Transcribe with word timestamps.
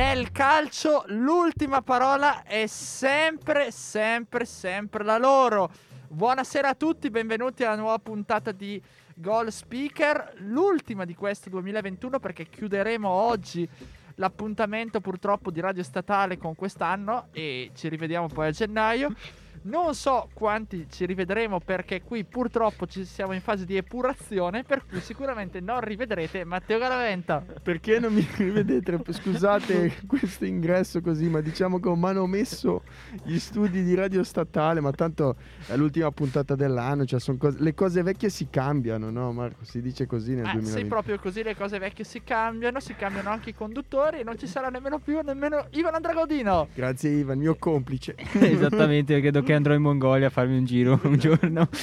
nel 0.00 0.32
calcio 0.32 1.04
l'ultima 1.08 1.82
parola 1.82 2.42
è 2.42 2.66
sempre, 2.66 3.70
sempre, 3.70 4.46
sempre 4.46 5.04
la 5.04 5.18
loro. 5.18 5.70
Buonasera 6.08 6.70
a 6.70 6.74
tutti, 6.74 7.10
benvenuti 7.10 7.64
alla 7.64 7.76
nuova 7.76 7.98
puntata 7.98 8.50
di 8.50 8.80
Goal 9.14 9.52
Speaker, 9.52 10.36
l'ultima 10.38 11.04
di 11.04 11.14
questo 11.14 11.50
2021 11.50 12.18
perché 12.18 12.46
chiuderemo 12.48 13.06
oggi 13.06 13.68
l'appuntamento 14.14 15.00
purtroppo 15.00 15.50
di 15.50 15.60
Radio 15.60 15.82
Statale 15.82 16.38
con 16.38 16.54
quest'anno 16.54 17.26
e 17.32 17.70
ci 17.74 17.90
rivediamo 17.90 18.28
poi 18.28 18.46
a 18.46 18.52
gennaio. 18.52 19.14
Non 19.62 19.94
so 19.94 20.28
quanti 20.32 20.86
ci 20.90 21.04
rivedremo 21.04 21.60
perché 21.60 22.00
qui 22.02 22.24
purtroppo 22.24 22.86
ci 22.86 23.04
siamo 23.04 23.32
in 23.32 23.40
fase 23.42 23.66
di 23.66 23.76
epurazione, 23.76 24.64
per 24.64 24.86
cui 24.86 25.00
sicuramente 25.00 25.60
non 25.60 25.80
rivedrete 25.80 26.44
Matteo 26.44 26.78
Garaventa. 26.78 27.44
Perché 27.62 27.98
non 27.98 28.12
mi 28.14 28.26
rivedete? 28.36 28.98
Scusate 29.12 29.98
questo 30.06 30.44
ingresso 30.46 31.00
così, 31.02 31.28
ma 31.28 31.40
diciamo 31.40 31.78
che 31.78 31.88
ho 31.88 31.94
manomesso 31.96 32.82
gli 33.22 33.38
studi 33.38 33.82
di 33.82 33.94
Radio 33.94 34.24
Statale, 34.24 34.80
ma 34.80 34.90
tanto 34.92 35.36
è 35.66 35.76
l'ultima 35.76 36.10
puntata 36.10 36.54
dell'anno, 36.54 37.04
cioè 37.04 37.20
cose- 37.36 37.58
le 37.60 37.74
cose 37.74 38.02
vecchie 38.02 38.30
si 38.30 38.48
cambiano, 38.50 39.10
no 39.10 39.30
Marco? 39.32 39.64
Si 39.64 39.82
dice 39.82 40.06
così 40.06 40.34
nel 40.34 40.46
Ah, 40.46 40.52
2020. 40.52 40.80
sì, 40.82 40.86
proprio 40.88 41.18
così 41.18 41.42
le 41.42 41.54
cose 41.54 41.78
vecchie 41.78 42.04
si 42.04 42.22
cambiano, 42.24 42.80
si 42.80 42.94
cambiano 42.94 43.28
anche 43.30 43.50
i 43.50 43.54
conduttori 43.54 44.20
e 44.20 44.24
non 44.24 44.38
ci 44.38 44.46
sarà 44.46 44.68
nemmeno 44.68 44.98
più 44.98 45.20
nemmeno 45.22 45.66
Ivan 45.72 45.94
Andragodino. 45.94 46.68
Grazie 46.74 47.10
Ivan, 47.10 47.38
mio 47.38 47.56
complice. 47.56 48.14
Esattamente, 48.40 49.20
credo 49.40 49.42
che 49.42 49.52
andrò 49.54 49.74
in 49.74 49.82
Mongolia 49.82 50.26
a 50.28 50.30
farmi 50.30 50.56
un 50.56 50.64
giro 50.64 51.00
un 51.04 51.16
giorno. 51.16 51.68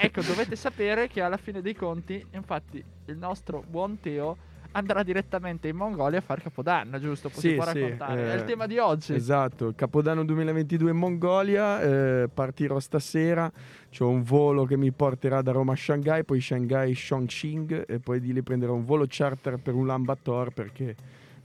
Ecco, 0.00 0.22
dovete 0.22 0.54
sapere 0.56 1.08
che 1.08 1.20
alla 1.20 1.36
fine 1.36 1.60
dei 1.60 1.74
conti, 1.74 2.24
infatti, 2.32 2.82
il 3.06 3.16
nostro 3.16 3.64
buon 3.68 3.98
Teo 4.00 4.36
andrà 4.72 5.02
direttamente 5.02 5.68
in 5.68 5.76
Mongolia 5.76 6.18
a 6.18 6.20
fare 6.20 6.42
Capodanno, 6.42 7.00
giusto? 7.00 7.28
Sì, 7.28 7.54
Possiamo 7.54 7.62
sì, 7.72 7.80
raccontare. 7.80 8.24
È 8.24 8.32
eh, 8.32 8.36
il 8.36 8.44
tema 8.44 8.66
di 8.66 8.78
oggi. 8.78 9.14
Esatto, 9.14 9.72
Capodanno 9.74 10.24
2022 10.24 10.90
in 10.90 10.96
Mongolia, 10.96 11.80
eh, 11.80 12.28
partirò 12.32 12.78
stasera, 12.78 13.50
c'ho 13.90 14.08
un 14.08 14.22
volo 14.22 14.64
che 14.64 14.76
mi 14.76 14.92
porterà 14.92 15.42
da 15.42 15.52
Roma 15.52 15.72
a 15.72 15.76
Shanghai, 15.76 16.24
poi 16.24 16.40
Shanghai 16.40 16.94
Chongqing 16.94 17.84
e 17.88 17.98
poi 17.98 18.20
di 18.20 18.32
lì 18.32 18.42
prenderò 18.42 18.74
un 18.74 18.84
volo 18.84 19.06
charter 19.08 19.58
per 19.58 19.74
Ulaanbaatar 19.74 20.50
perché 20.50 20.94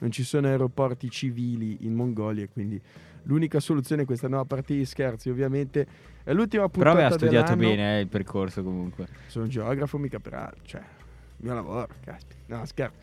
non 0.03 0.11
ci 0.11 0.23
sono 0.23 0.47
aeroporti 0.47 1.09
civili 1.09 1.77
in 1.85 1.93
Mongolia, 1.93 2.45
quindi 2.49 2.79
l'unica 3.23 3.61
soluzione 3.61 4.01
è 4.01 4.05
questa 4.05 4.27
nuova 4.27 4.43
partita 4.43 4.79
di 4.79 4.85
scherzi, 4.85 5.29
ovviamente 5.29 5.87
è 6.23 6.33
l'ultima 6.33 6.67
Però 6.67 6.91
puntata 6.91 6.91
aveva 6.91 7.11
studiato 7.11 7.55
dell'anno. 7.55 7.75
bene 7.75 7.97
eh, 7.97 8.01
il 8.01 8.07
percorso 8.09 8.63
comunque. 8.63 9.07
Sono 9.27 9.47
geografo, 9.47 9.97
mica 9.97 10.19
per 10.19 10.33
altro, 10.33 10.61
cioè, 10.65 10.81
il 10.81 11.45
mio 11.45 11.53
lavoro, 11.53 11.87
caspita. 12.03 12.35
No, 12.47 12.65
scherzo. 12.65 12.97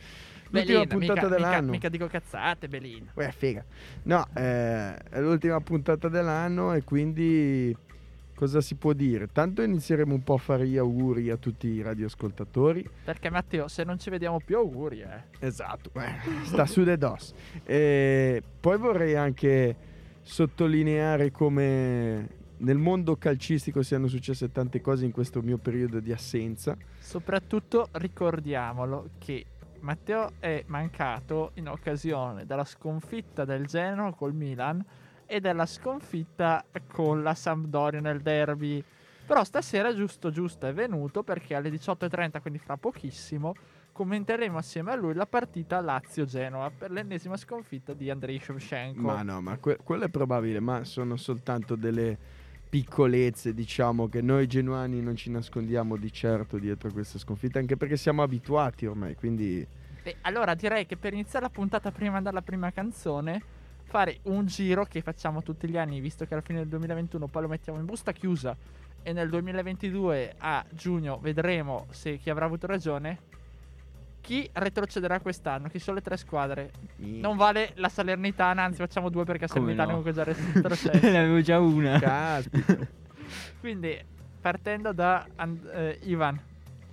L'ultima 0.50 0.80
Belina, 0.80 0.98
puntata 0.98 0.98
mica, 0.98 1.22
mica, 1.22 1.28
dell'anno. 1.28 1.70
mica 1.70 1.88
dico 1.88 2.06
cazzate, 2.06 2.68
Belina. 2.68 3.10
Uè, 3.14 3.30
figa. 3.30 3.64
No, 4.02 4.26
eh, 4.34 4.94
è 4.94 5.20
l'ultima 5.20 5.58
puntata 5.60 6.08
dell'anno 6.08 6.74
e 6.74 6.84
quindi 6.84 7.74
cosa 8.40 8.62
si 8.62 8.74
può 8.74 8.94
dire? 8.94 9.26
Tanto 9.26 9.60
inizieremo 9.60 10.14
un 10.14 10.22
po' 10.22 10.32
a 10.32 10.38
fare 10.38 10.66
gli 10.66 10.78
auguri 10.78 11.28
a 11.28 11.36
tutti 11.36 11.66
i 11.66 11.82
radioascoltatori. 11.82 12.88
Perché 13.04 13.28
Matteo, 13.28 13.68
se 13.68 13.84
non 13.84 13.98
ci 13.98 14.08
vediamo 14.08 14.40
più, 14.40 14.56
auguri, 14.56 15.02
eh. 15.02 15.24
Esatto, 15.40 15.90
eh, 16.00 16.44
sta 16.44 16.64
su 16.64 16.82
de 16.82 16.96
dos. 16.96 17.34
E 17.64 18.42
poi 18.58 18.78
vorrei 18.78 19.14
anche 19.14 19.76
sottolineare 20.22 21.30
come 21.30 22.28
nel 22.56 22.78
mondo 22.78 23.16
calcistico 23.16 23.82
siano 23.82 24.06
successe 24.06 24.50
tante 24.50 24.80
cose 24.80 25.04
in 25.04 25.12
questo 25.12 25.42
mio 25.42 25.58
periodo 25.58 26.00
di 26.00 26.10
assenza. 26.10 26.74
Soprattutto 26.98 27.88
ricordiamolo 27.92 29.10
che 29.18 29.44
Matteo 29.80 30.32
è 30.38 30.64
mancato 30.68 31.50
in 31.54 31.68
occasione 31.68 32.46
della 32.46 32.64
sconfitta 32.64 33.44
del 33.44 33.66
Genoa 33.66 34.14
col 34.14 34.32
Milan 34.32 34.82
e 35.30 35.38
della 35.38 35.64
sconfitta 35.64 36.64
con 36.92 37.22
la 37.22 37.34
Sampdoria 37.34 38.00
nel 38.00 38.20
derby. 38.20 38.82
Però 39.24 39.44
stasera 39.44 39.94
giusto 39.94 40.32
giusto 40.32 40.66
è 40.66 40.72
venuto 40.72 41.22
perché 41.22 41.54
alle 41.54 41.70
18.30, 41.70 42.40
quindi 42.40 42.58
fra 42.58 42.76
pochissimo, 42.76 43.54
commenteremo 43.92 44.58
assieme 44.58 44.90
a 44.90 44.96
lui 44.96 45.14
la 45.14 45.26
partita 45.26 45.80
Lazio-Genoa 45.80 46.72
per 46.76 46.90
l'ennesima 46.90 47.36
sconfitta 47.36 47.92
di 47.92 48.10
Andrei 48.10 48.40
Shevchenko. 48.40 49.00
Ma 49.00 49.22
no, 49.22 49.40
ma 49.40 49.56
que- 49.58 49.78
quello 49.84 50.06
è 50.06 50.08
probabile, 50.08 50.58
ma 50.58 50.82
sono 50.82 51.16
soltanto 51.16 51.76
delle 51.76 52.18
piccolezze, 52.68 53.54
diciamo, 53.54 54.08
che 54.08 54.20
noi 54.22 54.48
genuani 54.48 55.00
non 55.00 55.14
ci 55.14 55.30
nascondiamo 55.30 55.96
di 55.96 56.12
certo 56.12 56.58
dietro 56.58 56.90
questa 56.90 57.18
sconfitta, 57.18 57.60
anche 57.60 57.76
perché 57.76 57.96
siamo 57.96 58.22
abituati 58.22 58.84
ormai, 58.86 59.14
quindi 59.14 59.64
Beh, 60.02 60.16
allora 60.22 60.54
direi 60.54 60.86
che 60.86 60.96
per 60.96 61.12
iniziare 61.12 61.44
la 61.44 61.50
puntata 61.50 61.92
prima 61.92 62.20
dalla 62.20 62.42
prima 62.42 62.72
canzone, 62.72 63.42
fare 63.90 64.18
un 64.22 64.46
giro 64.46 64.84
che 64.84 65.02
facciamo 65.02 65.42
tutti 65.42 65.68
gli 65.68 65.76
anni, 65.76 65.98
visto 66.00 66.24
che 66.24 66.32
alla 66.34 66.42
fine 66.44 66.60
del 66.60 66.68
2021 66.68 67.26
poi 67.26 67.42
lo 67.42 67.48
mettiamo 67.48 67.80
in 67.80 67.84
busta 67.86 68.12
chiusa 68.12 68.56
e 69.02 69.12
nel 69.12 69.28
2022 69.28 70.34
a 70.38 70.64
giugno 70.70 71.18
vedremo 71.20 71.86
se 71.90 72.16
chi 72.18 72.30
avrà 72.30 72.44
avuto 72.44 72.66
ragione. 72.68 73.18
Chi 74.20 74.48
retrocederà 74.52 75.18
quest'anno? 75.18 75.68
Chi 75.68 75.78
sono 75.80 75.96
le 75.96 76.02
tre 76.02 76.16
squadre? 76.18 76.70
Non 76.96 77.36
vale 77.36 77.72
la 77.76 77.88
Salernitana, 77.88 78.62
anzi 78.62 78.76
facciamo 78.78 79.08
due 79.08 79.24
perché 79.24 79.46
Come 79.48 79.74
Salernitana 79.74 79.92
no? 79.92 79.98
è 79.98 80.02
comunque 80.02 80.12
già 80.12 80.24
retrocessa. 80.54 81.10
ne 81.10 81.18
avevo 81.18 81.40
già 81.40 81.58
una. 81.58 81.98
caspita, 81.98 82.76
Quindi 83.58 83.98
partendo 84.40 84.92
da 84.92 85.26
And- 85.36 85.66
eh, 85.74 85.98
Ivan. 86.04 86.38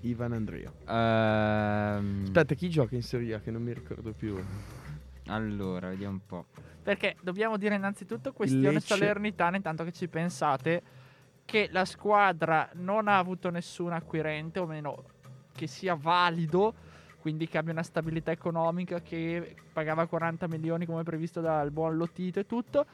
Ivan 0.02 0.32
Andrea. 0.32 0.72
Ehm, 0.88 2.24
Aspetta, 2.24 2.56
chi 2.56 2.70
gioca 2.70 2.96
in 2.96 3.04
Serie 3.04 3.36
A 3.36 3.40
che 3.40 3.52
non 3.52 3.62
mi 3.62 3.74
ricordo 3.74 4.14
più? 4.14 4.42
Allora, 5.28 5.90
vediamo 5.90 6.14
un 6.14 6.26
po'. 6.26 6.46
Perché 6.84 7.16
dobbiamo 7.22 7.58
dire 7.58 7.76
innanzitutto 7.76 8.32
questione 8.34 8.74
Lecce. 8.76 8.96
Salernitana, 8.96 9.58
intanto 9.58 9.84
che 9.84 9.92
ci 9.92 10.08
pensate, 10.08 10.82
che 11.46 11.70
la 11.72 11.86
squadra 11.86 12.70
non 12.74 13.08
ha 13.08 13.18
avuto 13.18 13.50
nessun 13.50 13.92
acquirente, 13.92 14.60
o 14.60 14.66
meno 14.66 15.04
che 15.54 15.68
sia 15.68 15.96
valido, 15.96 16.74
quindi 17.20 17.48
che 17.48 17.58
abbia 17.58 17.74
una 17.74 17.84
stabilità 17.84 18.32
economica, 18.32 19.02
che 19.02 19.56
pagava 19.74 20.06
40 20.08 20.48
milioni 20.48 20.86
come 20.86 21.04
previsto 21.04 21.42
dal 21.42 21.72
buon 21.72 21.98
Lotito 21.98 22.40
e 22.40 22.46
tutto. 22.46 22.86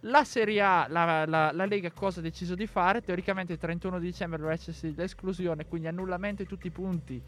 La 0.00 0.24
Serie 0.24 0.60
A, 0.60 0.86
la, 0.88 1.26
la- 1.26 1.52
la 1.52 1.64
Lega 1.66 1.90
cosa 1.90 2.20
ha 2.20 2.22
deciso 2.22 2.54
di 2.54 2.66
fare? 2.66 3.02
Teoricamente 3.02 3.52
il 3.54 3.58
31 3.58 3.98
dicembre 3.98 4.38
doveva 4.38 4.54
esserci 4.54 4.94
l'esclusione, 4.94 5.66
quindi 5.66 5.88
annullamento 5.88 6.42
di 6.42 6.48
tutti 6.48 6.68
i 6.68 6.70
punti 6.70 7.20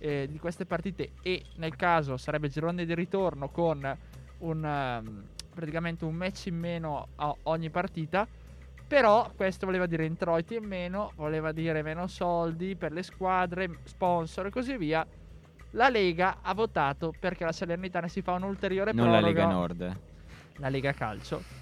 eh, 0.00 0.26
di 0.28 0.38
queste 0.38 0.66
partite 0.66 1.12
e 1.22 1.44
nel 1.56 1.76
caso 1.76 2.16
sarebbe 2.16 2.48
girone 2.48 2.84
di 2.84 2.94
ritorno 2.94 3.48
con 3.50 3.96
un, 4.38 4.64
ehm, 4.64 5.24
praticamente 5.54 6.04
un 6.04 6.14
match 6.14 6.46
in 6.46 6.58
meno 6.58 7.08
a 7.16 7.34
ogni 7.44 7.70
partita. 7.70 8.26
Però 8.88 9.30
questo 9.36 9.66
voleva 9.66 9.86
dire 9.86 10.04
introiti 10.04 10.56
in 10.56 10.64
meno, 10.64 11.12
voleva 11.14 11.52
dire 11.52 11.80
meno 11.82 12.08
soldi 12.08 12.74
per 12.74 12.90
le 12.90 13.04
squadre, 13.04 13.78
sponsor 13.84 14.46
e 14.46 14.50
così 14.50 14.76
via. 14.76 15.06
La 15.74 15.88
Lega 15.88 16.38
ha 16.42 16.52
votato 16.54 17.14
perché 17.16 17.44
la 17.44 17.52
Salernitana 17.52 18.08
si 18.08 18.20
fa 18.20 18.32
un'ulteriore 18.32 18.92
Non 18.92 19.12
la 19.12 19.18
proroga. 19.18 19.40
Lega 19.42 19.52
Nord. 19.52 20.00
La 20.56 20.68
Lega 20.68 20.92
Calcio 20.92 21.60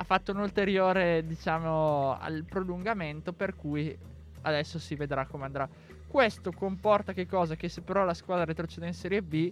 ha 0.00 0.04
fatto 0.04 0.32
un 0.32 0.38
ulteriore, 0.38 1.26
diciamo, 1.26 2.16
al 2.18 2.44
prolungamento 2.48 3.34
per 3.34 3.54
cui 3.54 3.94
adesso 4.42 4.78
si 4.78 4.94
vedrà 4.94 5.26
come 5.26 5.44
andrà. 5.44 5.68
Questo 6.10 6.50
comporta 6.50 7.12
che 7.12 7.24
cosa? 7.24 7.54
Che 7.54 7.68
se 7.68 7.82
però 7.82 8.04
la 8.04 8.14
squadra 8.14 8.44
retrocede 8.44 8.88
in 8.88 8.94
Serie 8.94 9.22
B, 9.22 9.48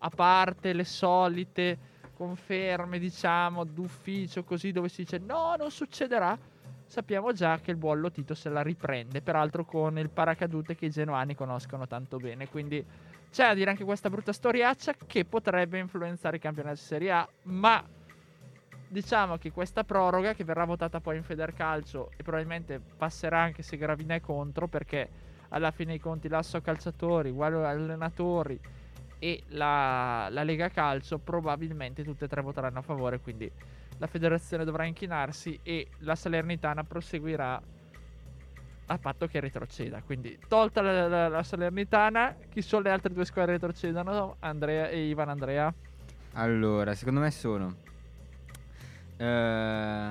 a 0.00 0.10
parte 0.10 0.74
le 0.74 0.84
solite 0.84 1.78
conferme, 2.14 2.98
diciamo, 2.98 3.64
d'ufficio 3.64 4.44
così 4.44 4.72
dove 4.72 4.90
si 4.90 5.04
dice 5.04 5.16
no, 5.16 5.54
non 5.56 5.70
succederà, 5.70 6.38
sappiamo 6.84 7.32
già 7.32 7.58
che 7.60 7.70
il 7.70 7.78
buon 7.78 8.00
Lotito 8.00 8.34
se 8.34 8.50
la 8.50 8.60
riprende, 8.60 9.22
peraltro 9.22 9.64
con 9.64 9.96
il 9.96 10.10
paracadute 10.10 10.74
che 10.74 10.84
i 10.84 10.90
genuani 10.90 11.34
conoscono 11.34 11.86
tanto 11.86 12.18
bene, 12.18 12.46
quindi 12.46 12.84
c'è 13.30 13.46
da 13.46 13.54
dire 13.54 13.70
anche 13.70 13.84
questa 13.84 14.10
brutta 14.10 14.34
storiaccia 14.34 14.96
che 15.06 15.24
potrebbe 15.24 15.78
influenzare 15.78 16.36
i 16.36 16.40
campionati 16.40 16.76
di 16.76 16.82
Serie 16.82 17.10
A, 17.10 17.26
ma 17.44 17.82
diciamo 18.86 19.38
che 19.38 19.50
questa 19.50 19.82
proroga 19.82 20.34
che 20.34 20.44
verrà 20.44 20.66
votata 20.66 21.00
poi 21.00 21.16
in 21.16 21.22
Federcalcio 21.22 22.10
e 22.18 22.22
probabilmente 22.22 22.80
passerà 22.80 23.40
anche 23.40 23.62
se 23.62 23.78
Gravina 23.78 24.14
è 24.14 24.20
contro 24.20 24.68
perché 24.68 25.24
alla 25.56 25.70
fine 25.70 25.90
dei 25.92 26.00
conti 26.00 26.28
l'asso 26.28 26.60
calciatori, 26.60 27.30
uguale 27.30 27.64
allenatori 27.66 28.58
e 29.18 29.42
la, 29.48 30.28
la 30.30 30.42
Lega 30.42 30.68
Calcio 30.68 31.18
probabilmente 31.18 32.04
tutte 32.04 32.26
e 32.26 32.28
tre 32.28 32.42
voteranno 32.42 32.78
a 32.78 32.82
favore, 32.82 33.18
quindi 33.20 33.50
la 33.98 34.06
federazione 34.06 34.64
dovrà 34.64 34.84
inchinarsi 34.84 35.58
e 35.62 35.88
la 36.00 36.14
Salernitana 36.14 36.84
proseguirà 36.84 37.60
a 38.88 38.98
patto 38.98 39.26
che 39.26 39.40
retroceda. 39.40 40.02
Quindi 40.02 40.38
tolta 40.46 40.82
la, 40.82 41.08
la- 41.08 41.28
la 41.28 41.42
Salernitana, 41.42 42.36
chi 42.50 42.60
sono 42.60 42.82
le 42.82 42.90
altre 42.90 43.12
due 43.12 43.24
squadre 43.24 43.58
che 43.58 43.66
retrocedono? 43.66 44.36
Andrea 44.40 44.88
e 44.88 45.06
Ivan 45.08 45.30
Andrea. 45.30 45.72
Allora, 46.34 46.94
secondo 46.94 47.20
me 47.20 47.30
sono. 47.30 47.74
eh, 49.16 50.10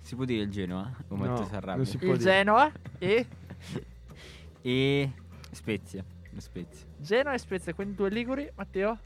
si 0.00 0.14
può 0.14 0.24
dire 0.24 0.44
il 0.44 0.50
Genoa? 0.50 0.90
O 1.08 1.16
No, 1.16 1.48
non 1.74 1.84
si 1.84 1.98
può 1.98 2.12
Il 2.12 2.18
dire. 2.18 2.30
Genoa 2.30 2.72
e 2.98 3.26
E 4.68 5.12
Spezia. 5.52 6.04
Spezia. 6.38 6.88
Genoa 6.98 7.34
e 7.34 7.38
Spezia, 7.38 7.72
quindi 7.72 7.94
due 7.94 8.10
Liguri, 8.10 8.50
Matteo? 8.56 8.98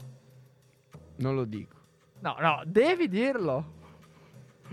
Non 1.16 1.34
lo 1.34 1.44
dico. 1.44 1.76
No, 2.20 2.34
no, 2.40 2.62
devi 2.64 3.08
dirlo. 3.08 3.74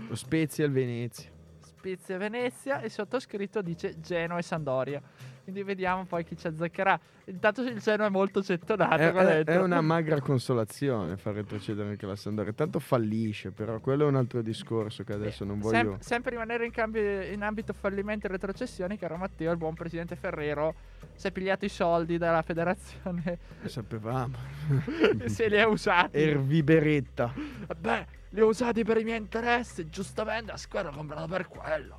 Lo 0.08 0.14
Spezia 0.14 0.64
e 0.64 0.68
il 0.68 0.72
Venezia. 0.72 1.30
Spezia 1.60 2.14
e 2.14 2.18
Venezia 2.18 2.80
e 2.80 2.88
sottoscritto 2.88 3.60
dice 3.60 4.00
Genoa 4.00 4.38
e 4.38 4.42
Sandoria. 4.42 5.02
Quindi 5.48 5.64
vediamo 5.64 6.04
poi 6.04 6.24
chi 6.24 6.36
ci 6.36 6.46
azzeccherà. 6.46 7.00
Intanto 7.24 7.62
il 7.62 7.78
Genoa 7.78 8.08
è 8.08 8.10
molto 8.10 8.42
gettonato. 8.42 8.96
È, 8.96 9.12
è- 9.14 9.44
è 9.44 9.56
una 9.58 9.80
magra 9.80 10.20
consolazione 10.20 11.16
far 11.16 11.36
retrocedere 11.36 11.88
anche 11.88 12.04
la 12.04 12.16
Sampdoria. 12.16 12.52
Tanto 12.52 12.78
fallisce, 12.78 13.50
però 13.50 13.80
quello 13.80 14.04
è 14.04 14.08
un 14.08 14.16
altro 14.16 14.42
discorso 14.42 15.04
che 15.04 15.14
adesso 15.14 15.46
non 15.46 15.58
voglio. 15.58 15.92
Sem- 15.92 15.98
sempre 16.00 16.32
rimanere 16.32 16.66
in, 16.66 16.70
cambio- 16.70 17.22
in 17.22 17.42
ambito 17.42 17.72
fallimento 17.72 18.26
e 18.26 18.30
retrocessioni, 18.30 18.98
caro 18.98 19.16
Matteo, 19.16 19.50
il 19.50 19.56
buon 19.56 19.72
presidente 19.72 20.16
Ferrero 20.16 20.74
si 21.14 21.28
è 21.28 21.32
pigliato 21.32 21.64
i 21.64 21.70
soldi 21.70 22.18
dalla 22.18 22.42
federazione 22.42 23.38
Lo 23.62 23.68
sapevamo. 23.70 24.36
e 25.18 25.30
se 25.30 25.48
li 25.48 25.58
ha 25.58 25.66
usati. 25.66 26.18
Erviberetta. 26.18 27.32
Beh, 27.74 28.06
li 28.28 28.42
ho 28.42 28.48
usati 28.48 28.84
per 28.84 28.98
i 28.98 29.04
miei 29.04 29.16
interessi, 29.16 29.88
giustamente 29.88 30.50
la 30.50 30.58
squadra 30.58 30.90
l'ho 30.90 30.96
comprata 30.98 31.26
per 31.26 31.48
quello. 31.48 31.96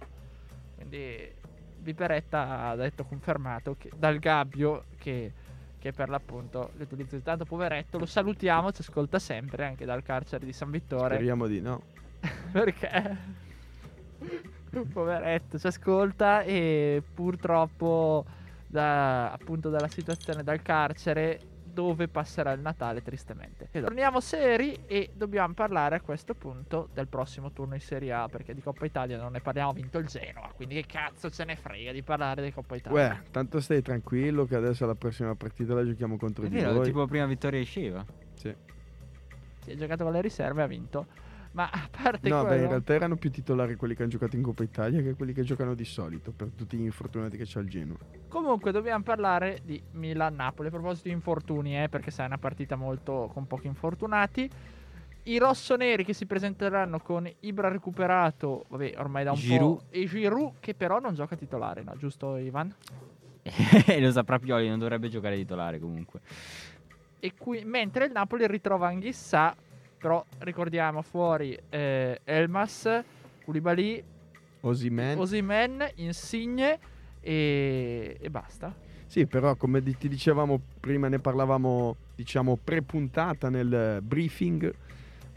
Quindi 0.76 1.38
Viperetta 1.90 2.68
ha 2.68 2.76
detto 2.76 3.04
confermato 3.04 3.76
che, 3.78 3.90
dal 3.96 4.20
Gabbio 4.20 4.86
che, 4.98 5.34
che 5.80 5.92
per 5.92 6.10
l'appunto 6.10 6.72
l'utilizzo 6.78 7.16
di 7.16 7.24
tanto 7.24 7.46
poveretto 7.46 7.98
lo 7.98 8.06
salutiamo, 8.06 8.72
ci 8.72 8.82
ascolta 8.82 9.18
sempre 9.20 9.66
anche 9.66 9.86
dal 9.86 10.04
carcere 10.04 10.46
di 10.46 10.54
San 10.54 10.70
Vittore. 10.70 11.16
Speriamo 11.16 11.48
di 11.48 11.62
no. 11.62 11.82
Perché? 12.52 13.18
Poveretto, 14.92 15.58
ci 15.58 15.68
ascolta 15.68 16.44
e 16.44 17.02
purtroppo 17.14 18.26
da, 18.68 19.32
appunto 19.32 19.70
dalla 19.70 19.88
situazione 19.88 20.44
dal 20.44 20.62
carcere 20.62 21.40
dove 21.80 22.10
passerà 22.10 22.52
il 22.52 22.60
Natale 22.60 23.02
tristemente. 23.02 23.70
E 23.72 23.80
torniamo 23.82 24.20
seri 24.20 24.84
e 24.86 25.12
dobbiamo 25.14 25.54
parlare 25.54 25.96
a 25.96 26.02
questo 26.02 26.34
punto 26.34 26.90
del 26.94 27.08
prossimo 27.08 27.54
turno 27.54 27.76
in 27.76 27.80
Serie 27.80 28.12
A 28.12 28.28
perché 28.28 28.54
di 28.54 28.62
Coppa 28.62 28.86
Italia 28.86 29.18
non 29.18 29.32
ne 29.32 29.40
parliamo, 29.40 29.70
ha 29.70 29.74
vinto 29.74 29.98
il 29.98 30.08
Genoa, 30.08 30.52
quindi 30.54 30.76
che 30.76 30.86
cazzo 30.86 31.30
ce 31.30 31.46
ne 31.46 31.56
frega 31.56 31.94
di 31.94 32.04
parlare 32.04 32.44
di 32.44 32.52
Coppa 32.52 32.76
Italia. 32.76 32.98
Uè, 33.00 33.22
tanto 33.32 33.62
stai 33.62 33.82
tranquillo 33.82 34.44
che 34.46 34.56
adesso 34.56 34.86
la 34.86 34.96
prossima 34.96 35.34
partita 35.36 35.74
la 35.74 35.86
giochiamo 35.86 36.18
contro 36.18 36.44
È 36.44 36.50
di 36.50 36.56
vero, 36.56 36.74
voi. 36.74 36.84
tipo 36.86 37.06
prima 37.08 37.26
vittoria 37.26 37.64
Sceva. 37.64 38.06
Sì. 38.34 38.54
Si 39.64 39.72
è 39.72 39.76
giocato 39.76 40.04
con 40.04 40.12
le 40.12 40.22
riserve 40.22 40.60
e 40.60 40.64
ha 40.66 40.68
vinto. 40.68 41.08
Ma 41.52 41.68
a 41.70 41.90
parte 41.90 42.30
No, 42.30 42.42
beh, 42.42 42.48
quello... 42.48 42.62
in 42.64 42.70
realtà 42.70 42.94
erano 42.94 43.16
più 43.16 43.32
titolari 43.32 43.76
quelli 43.76 43.96
che 43.96 44.04
hanno 44.04 44.12
giocato 44.12 44.36
in 44.36 44.44
Coppa 44.44 44.64
Italia 44.64 45.02
che 45.02 45.16
quelli 45.16 45.34
che 45.34 45.42
giocano 45.44 45.74
di 45.74 45.86
solito, 45.86 46.32
per 46.32 46.50
tutti 46.56 46.78
gli 46.78 46.84
infortunati 46.84 47.38
che 47.38 47.44
c'ha 47.46 47.60
il 47.60 47.70
Genoa. 47.70 47.98
Comunque 48.28 48.72
dobbiamo 48.72 49.04
parlare 49.04 49.62
di 49.64 49.82
Milan-Napoli. 49.92 50.68
A 50.68 50.72
proposito 50.72 51.08
di 51.08 51.14
infortuni, 51.14 51.82
eh, 51.82 51.90
perché 51.90 52.12
sai, 52.12 52.26
è 52.26 52.28
una 52.28 52.38
partita 52.38 52.76
molto 52.76 53.30
con 53.34 53.48
pochi 53.48 53.68
infortunati. 53.68 54.50
I 55.24 55.38
rossoneri 55.38 56.06
che 56.06 56.14
si 56.14 56.26
presenteranno 56.26 57.00
con 57.00 57.30
Ibra 57.42 57.68
recuperato, 57.68 58.66
vabbè, 58.70 58.94
ormai 58.98 59.24
da 59.24 59.32
un 59.32 59.38
Giroud. 59.38 59.78
po'. 59.78 59.84
E 59.90 60.06
Giroud 60.06 60.54
che 60.60 60.74
però 60.76 61.00
non 61.00 61.14
gioca 61.14 61.36
titolare, 61.36 61.84
no? 61.84 61.96
Giusto 61.98 62.38
Ivan? 62.38 62.74
Lo 64.00 64.12
saprà 64.12 64.40
Pioli, 64.40 64.70
non 64.70 64.80
dovrebbe 64.80 65.10
giocare 65.10 65.36
titolare 65.36 65.80
comunque. 65.80 66.22
E 67.20 67.34
qui, 67.38 67.64
mentre 67.66 68.06
il 68.06 68.12
Napoli 68.12 68.48
ritrova 68.48 68.88
Anghissà, 68.88 69.56
però 70.00 70.26
ricordiamo 70.40 71.02
fuori 71.02 71.58
eh, 71.70 72.22
Elmas, 72.24 73.04
Koulibaly, 73.44 74.04
Osimen. 74.62 75.18
Osimen, 75.20 75.92
Insigne 75.96 76.80
e, 77.20 78.18
e 78.20 78.30
basta. 78.30 78.74
Sì, 79.06 79.26
però 79.26 79.56
come 79.56 79.82
ti 79.82 80.08
dicevamo 80.08 80.62
prima, 80.80 81.08
ne 81.08 81.20
parlavamo, 81.20 81.96
diciamo, 82.16 82.58
pre-puntata 82.64 83.50
nel 83.50 83.74
eh, 83.74 84.02
briefing. 84.02 84.74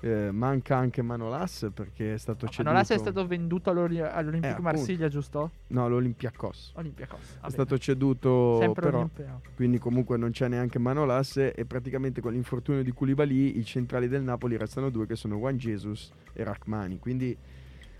Eh, 0.04 0.32
manca 0.32 0.76
anche 0.76 1.00
Manolas 1.00 1.70
perché 1.72 2.14
è 2.14 2.18
stato 2.18 2.46
ceduto. 2.48 2.62
Manolas 2.64 2.90
è 2.90 2.98
stato 2.98 3.24
venduto 3.26 3.70
all'Oli- 3.70 4.00
all'Olympique 4.00 4.58
Eh. 4.58 4.60
Marsiglia, 4.60 5.08
giusto? 5.08 5.50
No, 5.68 5.88
l'Olympiakos. 5.88 6.72
Olympiacos. 6.74 7.38
È 7.40 7.48
stato 7.50 7.78
ceduto 7.78 8.58
sempre 8.58 8.82
però, 8.90 9.08
quindi 9.54 9.78
comunque 9.78 10.16
non 10.16 10.30
c'è 10.32 10.48
neanche 10.48 10.80
Manolas 10.80 11.36
e 11.36 11.64
praticamente 11.66 12.20
con 12.20 12.32
l'infortunio 12.32 12.82
di 12.82 12.90
Koulibaly 12.90 13.58
i 13.58 13.64
centrali 13.64 14.08
del 14.08 14.22
Napoli 14.22 14.56
restano 14.56 14.90
due 14.90 15.06
che 15.06 15.14
sono 15.14 15.36
Juan 15.36 15.56
Jesus 15.56 16.10
e 16.32 16.42
Rachmani. 16.42 16.98
Quindi 16.98 17.36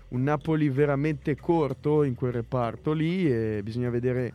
un 0.09 0.23
Napoli 0.23 0.67
veramente 0.69 1.37
corto 1.37 2.03
in 2.03 2.15
quel 2.15 2.33
reparto 2.33 2.91
lì 2.91 3.25
e 3.31 3.61
bisogna 3.63 3.89
vedere 3.89 4.33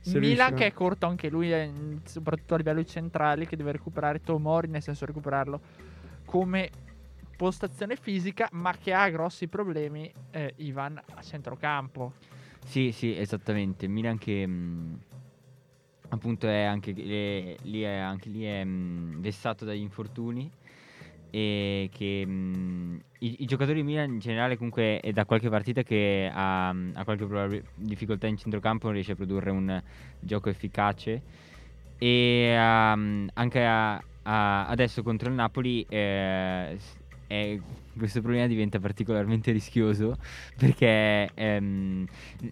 se 0.00 0.18
Milan 0.18 0.48
riuscirà- 0.48 0.54
che 0.56 0.66
è 0.66 0.72
corto 0.72 1.06
anche 1.06 1.30
lui, 1.30 1.52
eh, 1.52 1.70
soprattutto 2.04 2.54
a 2.54 2.56
livello 2.56 2.84
centrali, 2.84 3.46
che 3.46 3.56
deve 3.56 3.72
recuperare 3.72 4.20
Tomori, 4.20 4.66
nel 4.68 4.82
senso 4.82 5.06
recuperarlo 5.06 5.60
come 6.24 6.68
postazione 7.44 7.96
fisica, 7.96 8.48
ma 8.52 8.72
che 8.72 8.94
ha 8.94 9.06
grossi 9.10 9.48
problemi 9.48 10.10
eh, 10.30 10.54
Ivan 10.56 10.98
a 11.14 11.20
centrocampo. 11.20 12.14
Sì, 12.64 12.90
sì, 12.90 13.14
esattamente. 13.14 13.86
Milan 13.86 14.16
che 14.16 14.46
mh, 14.46 14.98
appunto 16.08 16.48
è 16.48 16.62
anche 16.62 16.94
le- 16.94 17.56
lì 17.64 17.82
è 17.82 17.96
anche 17.96 18.30
lì 18.30 18.44
è 18.44 18.64
mh, 18.64 19.20
vessato 19.20 19.66
dagli 19.66 19.82
infortuni 19.82 20.50
e 21.30 21.90
che 21.92 22.24
mh, 22.24 23.00
i, 23.18 23.42
i 23.42 23.44
giocatori 23.44 23.80
di 23.80 23.84
Milan 23.84 24.12
in 24.12 24.18
generale 24.20 24.56
comunque 24.56 25.00
è 25.00 25.12
da 25.12 25.26
qualche 25.26 25.50
partita 25.50 25.82
che 25.82 26.30
ha, 26.32 26.68
ha 26.70 27.04
qualche 27.04 27.26
probabil- 27.26 27.62
difficoltà 27.74 28.26
in 28.26 28.38
centrocampo 28.38 28.86
non 28.86 28.94
riesce 28.94 29.12
a 29.12 29.16
produrre 29.16 29.50
un 29.50 29.82
gioco 30.18 30.48
efficace 30.48 31.20
e 31.98 32.54
um, 32.56 33.28
anche 33.34 33.62
a- 33.62 34.02
a- 34.22 34.66
adesso 34.66 35.02
contro 35.02 35.28
il 35.28 35.34
Napoli 35.34 35.84
eh, 35.86 36.78
è- 37.26 37.58
questo 37.96 38.20
problema 38.20 38.46
diventa 38.46 38.78
particolarmente 38.80 39.52
rischioso 39.52 40.16
perché 40.56 41.30
ehm, 41.34 42.04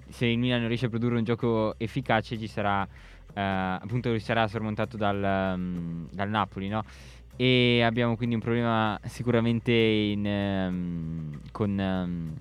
se 0.09 0.27
il 0.27 0.39
Milan 0.39 0.61
non 0.61 0.69
riesce 0.69 0.87
a 0.87 0.89
produrre 0.89 1.17
un 1.17 1.25
gioco 1.25 1.75
efficace 1.79 2.39
ci 2.39 2.47
sarà 2.47 2.87
eh, 3.35 3.41
appunto 3.41 4.17
sarà 4.19 4.47
sormontato 4.47 4.97
dal, 4.97 5.55
um, 5.57 6.09
dal 6.11 6.29
Napoli 6.29 6.69
no? 6.69 6.85
e 7.37 7.83
abbiamo 7.83 8.17
quindi 8.17 8.35
un 8.35 8.41
problema 8.41 8.99
sicuramente 9.07 9.73
in, 9.73 10.27
ehm, 10.27 11.41
con, 11.51 11.79
ehm, 11.81 12.35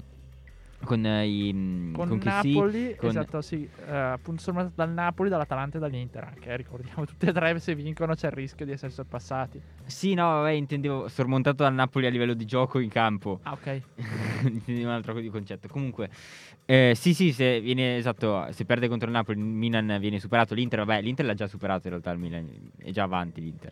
con 0.83 1.05
eh, 1.05 1.27
i 1.27 1.53
mm, 1.53 1.93
Con, 1.93 2.07
con 2.07 2.19
Napoli, 2.23 2.95
con- 2.95 3.09
esatto, 3.09 3.41
sì, 3.41 3.67
eh, 3.87 3.95
appunto 3.95 4.41
sormontato 4.41 4.73
dal 4.75 4.91
Napoli, 4.91 5.29
dall'Atalanta 5.29 5.77
e 5.77 5.79
dall'Inter 5.79 6.23
anche, 6.23 6.49
eh, 6.49 6.57
ricordiamo 6.57 7.05
tutte 7.07 7.27
e 7.29 7.31
tre 7.33 7.59
se 7.59 7.75
vincono 7.75 8.15
c'è 8.15 8.27
il 8.27 8.33
rischio 8.33 8.65
di 8.65 8.71
essere 8.71 8.91
sorpassati. 8.91 9.61
sì 9.85 10.13
no 10.13 10.23
vabbè 10.23 10.51
intendevo 10.51 11.07
sormontato 11.07 11.63
dal 11.63 11.73
Napoli 11.73 12.05
a 12.05 12.09
livello 12.09 12.33
di 12.33 12.45
gioco 12.45 12.79
in 12.79 12.89
campo 12.89 13.39
Ah 13.43 13.53
ok, 13.53 13.81
Intendevo 14.43 14.87
un 14.87 14.93
altro 14.93 15.19
di 15.19 15.29
concetto. 15.29 15.67
Comunque, 15.67 16.09
eh, 16.65 16.93
sì, 16.95 17.13
sì, 17.13 17.31
se 17.31 17.59
viene 17.61 17.97
esatto, 17.97 18.47
se 18.51 18.65
perde 18.65 18.87
contro 18.87 19.07
il 19.07 19.13
Napoli, 19.13 19.39
il 19.39 19.43
Milan 19.45 19.97
viene 19.99 20.19
superato. 20.19 20.53
L'Inter, 20.53 20.79
vabbè, 20.85 21.01
l'Inter 21.01 21.25
l'ha 21.25 21.33
già 21.33 21.47
superato 21.47 21.87
in 21.87 21.89
realtà. 21.91 22.11
Il 22.11 22.19
Milan 22.19 22.47
è 22.77 22.91
già 22.91 23.03
avanti 23.03 23.41
l'Inter. 23.41 23.71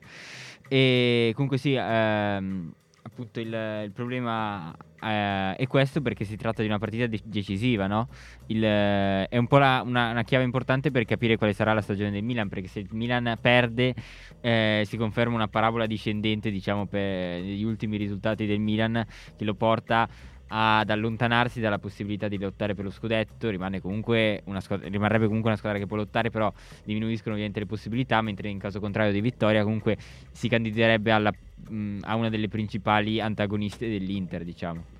E 0.67 1.31
comunque, 1.33 1.57
sì, 1.57 1.73
ehm, 1.73 2.73
appunto, 3.11 3.39
il, 3.39 3.81
il 3.85 3.91
problema 3.91 4.75
eh, 5.01 5.55
è 5.55 5.67
questo 5.67 6.01
perché 6.01 6.23
si 6.23 6.35
tratta 6.35 6.61
di 6.61 6.67
una 6.67 6.79
partita 6.79 7.07
de- 7.07 7.21
decisiva, 7.23 7.87
no? 7.87 8.07
Il, 8.47 8.63
eh, 8.63 9.27
è 9.27 9.37
un 9.37 9.47
po' 9.47 9.57
la- 9.57 9.81
una, 9.85 10.11
una 10.11 10.23
chiave 10.23 10.43
importante 10.43 10.91
per 10.91 11.05
capire 11.05 11.37
quale 11.37 11.53
sarà 11.53 11.73
la 11.73 11.81
stagione 11.81 12.11
del 12.11 12.23
Milan. 12.23 12.47
Perché 12.49 12.67
se 12.67 12.79
il 12.79 12.87
Milan 12.91 13.37
perde, 13.41 13.93
eh, 14.41 14.83
si 14.85 14.97
conferma 14.97 15.35
una 15.35 15.47
parabola 15.47 15.85
discendente, 15.85 16.51
diciamo, 16.51 16.85
per 16.85 17.41
gli 17.41 17.63
ultimi 17.63 17.97
risultati 17.97 18.45
del 18.45 18.59
Milan 18.59 19.05
che 19.35 19.43
lo 19.43 19.55
porta 19.55 20.07
ad 20.49 20.89
allontanarsi 20.89 21.59
dalla 21.59 21.79
possibilità 21.79 22.27
di 22.27 22.37
lottare 22.37 22.75
per 22.75 22.85
lo 22.85 22.91
scudetto. 22.91 23.49
Comunque 23.81 24.43
squadra, 24.59 24.87
rimarrebbe 24.87 25.25
comunque 25.25 25.49
una 25.49 25.57
squadra 25.57 25.79
che 25.79 25.87
può 25.87 25.97
lottare, 25.97 26.29
però 26.29 26.51
diminuiscono 26.83 27.33
ovviamente 27.33 27.59
le 27.59 27.65
possibilità. 27.65 28.21
Mentre 28.21 28.49
in 28.49 28.59
caso 28.59 28.79
contrario 28.79 29.11
di 29.11 29.21
vittoria, 29.21 29.63
comunque 29.63 29.97
si 30.31 30.47
candiderebbe 30.47 31.11
alla- 31.11 31.33
mh, 31.67 31.99
a 32.01 32.15
una 32.15 32.29
delle 32.29 32.47
principali 32.47 33.19
antagoniste 33.19 33.87
dell'Inter, 33.87 34.43
diciamo. 34.43 34.97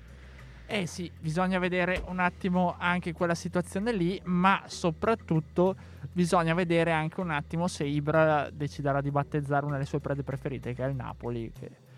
Eh 0.66 0.86
sì, 0.86 1.10
bisogna 1.18 1.58
vedere 1.58 2.00
un 2.06 2.20
attimo 2.20 2.76
anche 2.78 3.12
quella 3.12 3.34
situazione 3.34 3.92
lì, 3.92 4.20
ma 4.26 4.62
soprattutto 4.66 5.74
bisogna 6.12 6.54
vedere 6.54 6.92
anche 6.92 7.20
un 7.20 7.30
attimo 7.30 7.66
se 7.66 7.84
Ibra 7.84 8.48
deciderà 8.52 9.00
di 9.00 9.10
battezzare 9.10 9.64
una 9.64 9.74
delle 9.74 9.86
sue 9.86 9.98
prede 9.98 10.22
preferite, 10.22 10.72
che 10.72 10.84
è 10.84 10.88
il 10.88 10.94
Napoli. 10.94 11.50
che- 11.58 11.88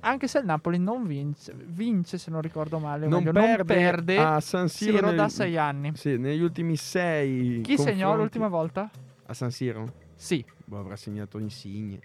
Anche 0.00 0.28
se 0.28 0.38
il 0.38 0.44
Napoli 0.44 0.78
non 0.78 1.06
vince, 1.06 1.52
vince 1.56 2.18
se 2.18 2.30
non 2.30 2.40
ricordo 2.40 2.78
male, 2.78 3.06
Non 3.08 3.18
meglio, 3.24 3.32
perde, 3.32 3.56
non 3.56 3.82
perde 3.82 4.18
a 4.18 4.40
San 4.40 4.68
Siro, 4.68 4.92
Siro 4.96 5.06
nel- 5.08 5.16
da 5.16 5.28
sei 5.28 5.56
anni. 5.56 5.92
Sì, 5.96 6.16
negli 6.16 6.40
ultimi 6.40 6.76
sei 6.76 7.60
Chi 7.62 7.76
segnò 7.76 8.14
l'ultima 8.14 8.48
volta? 8.48 8.88
A 9.26 9.34
San 9.34 9.50
Siro? 9.50 10.04
Sì, 10.14 10.44
Boh, 10.64 10.78
avrà 10.78 10.94
segnato 10.96 11.38
Insigne. 11.38 11.98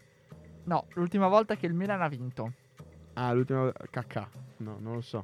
no, 0.63 0.85
l'ultima 0.93 1.27
volta 1.27 1.55
che 1.55 1.67
il 1.67 1.73
Milan 1.73 2.01
ha 2.01 2.07
vinto. 2.07 2.53
Ah, 3.13 3.31
l'ultima 3.33 3.71
Cacà. 3.89 4.27
No, 4.57 4.77
non 4.79 4.95
lo 4.95 5.01
so. 5.01 5.23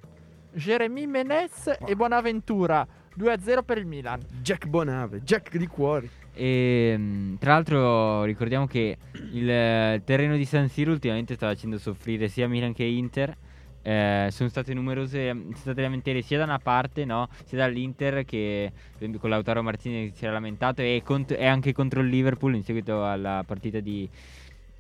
Jeremy 0.54 1.06
Menez 1.06 1.76
e 1.86 1.96
Bonaventura 1.96 2.86
2-0 3.16 3.64
per 3.64 3.78
il 3.80 3.86
Milan. 3.86 4.20
Jack 4.42 4.68
Bonave, 4.68 5.22
Jack 5.22 5.58
di 5.58 5.68
cuori. 5.68 6.10
E 6.40 6.94
mm, 6.96 7.36
tra 7.38 7.54
l'altro 7.54 8.24
ricordiamo 8.24 8.68
che 8.68 8.96
il 9.32 9.50
eh, 9.50 10.02
terreno 10.06 10.36
di 10.38 10.46
San 10.46 10.70
Siro 10.70 10.92
ultimamente 10.92 11.34
sta 11.34 11.48
facendo 11.48 11.80
soffrire 11.80 12.28
sia 12.28 12.48
Milan 12.48 12.74
che 12.74 12.84
Inter. 12.84 13.36
Eh, 13.82 14.28
sono 14.32 14.50
state 14.50 14.74
numerose 14.74 15.34
mm, 15.34 15.42
sono 15.42 15.56
state 15.56 15.82
lamentele 15.82 16.22
sia 16.22 16.38
da 16.38 16.44
una 16.44 16.60
parte, 16.60 17.06
no? 17.06 17.28
sia 17.46 17.58
dall'Inter 17.58 18.24
che 18.24 18.72
con 19.20 19.30
Lautaro 19.30 19.64
Martinez 19.64 20.14
si 20.14 20.26
era 20.26 20.34
lamentato 20.34 20.82
e, 20.82 21.02
cont- 21.04 21.32
e 21.32 21.46
anche 21.46 21.74
contro 21.74 22.02
il 22.02 22.08
Liverpool 22.08 22.54
in 22.54 22.64
seguito 22.64 23.04
alla 23.04 23.44
partita 23.48 23.80
di, 23.80 24.08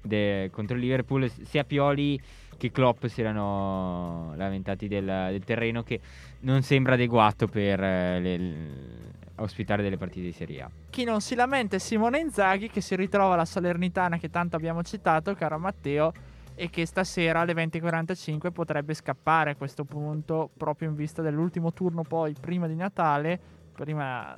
de- 0.01 0.49
contro 0.51 0.75
il 0.75 0.81
Liverpool 0.83 1.31
sia 1.43 1.63
Pioli 1.63 2.19
che 2.57 2.71
Klopp 2.71 3.05
si 3.05 3.21
erano 3.21 4.33
lamentati 4.35 4.87
del, 4.87 5.05
del 5.05 5.43
terreno 5.43 5.83
che 5.83 5.99
non 6.41 6.61
sembra 6.61 6.93
adeguato 6.93 7.47
per 7.47 7.81
eh, 7.81 8.19
le- 8.19 9.25
ospitare 9.37 9.83
delle 9.83 9.97
partite 9.97 10.25
di 10.25 10.31
Serie 10.31 10.61
A. 10.61 10.69
Chi 10.89 11.03
non 11.03 11.21
si 11.21 11.35
lamenta 11.35 11.75
è 11.75 11.79
Simone 11.79 12.19
Inzaghi 12.19 12.69
che 12.69 12.81
si 12.81 12.95
ritrova 12.95 13.33
alla 13.33 13.45
Salernitana 13.45 14.17
che 14.17 14.29
tanto 14.29 14.55
abbiamo 14.55 14.83
citato, 14.83 15.33
caro 15.35 15.57
Matteo, 15.57 16.11
e 16.55 16.69
che 16.71 16.85
stasera 16.87 17.41
alle 17.41 17.53
20.45 17.53 18.51
potrebbe 18.51 18.95
scappare 18.95 19.51
a 19.51 19.55
questo 19.55 19.83
punto 19.83 20.49
proprio 20.57 20.89
in 20.89 20.95
vista 20.95 21.21
dell'ultimo 21.21 21.71
turno 21.71 22.01
poi 22.01 22.33
prima 22.39 22.65
di 22.67 22.75
Natale, 22.75 23.39
prima 23.73 24.37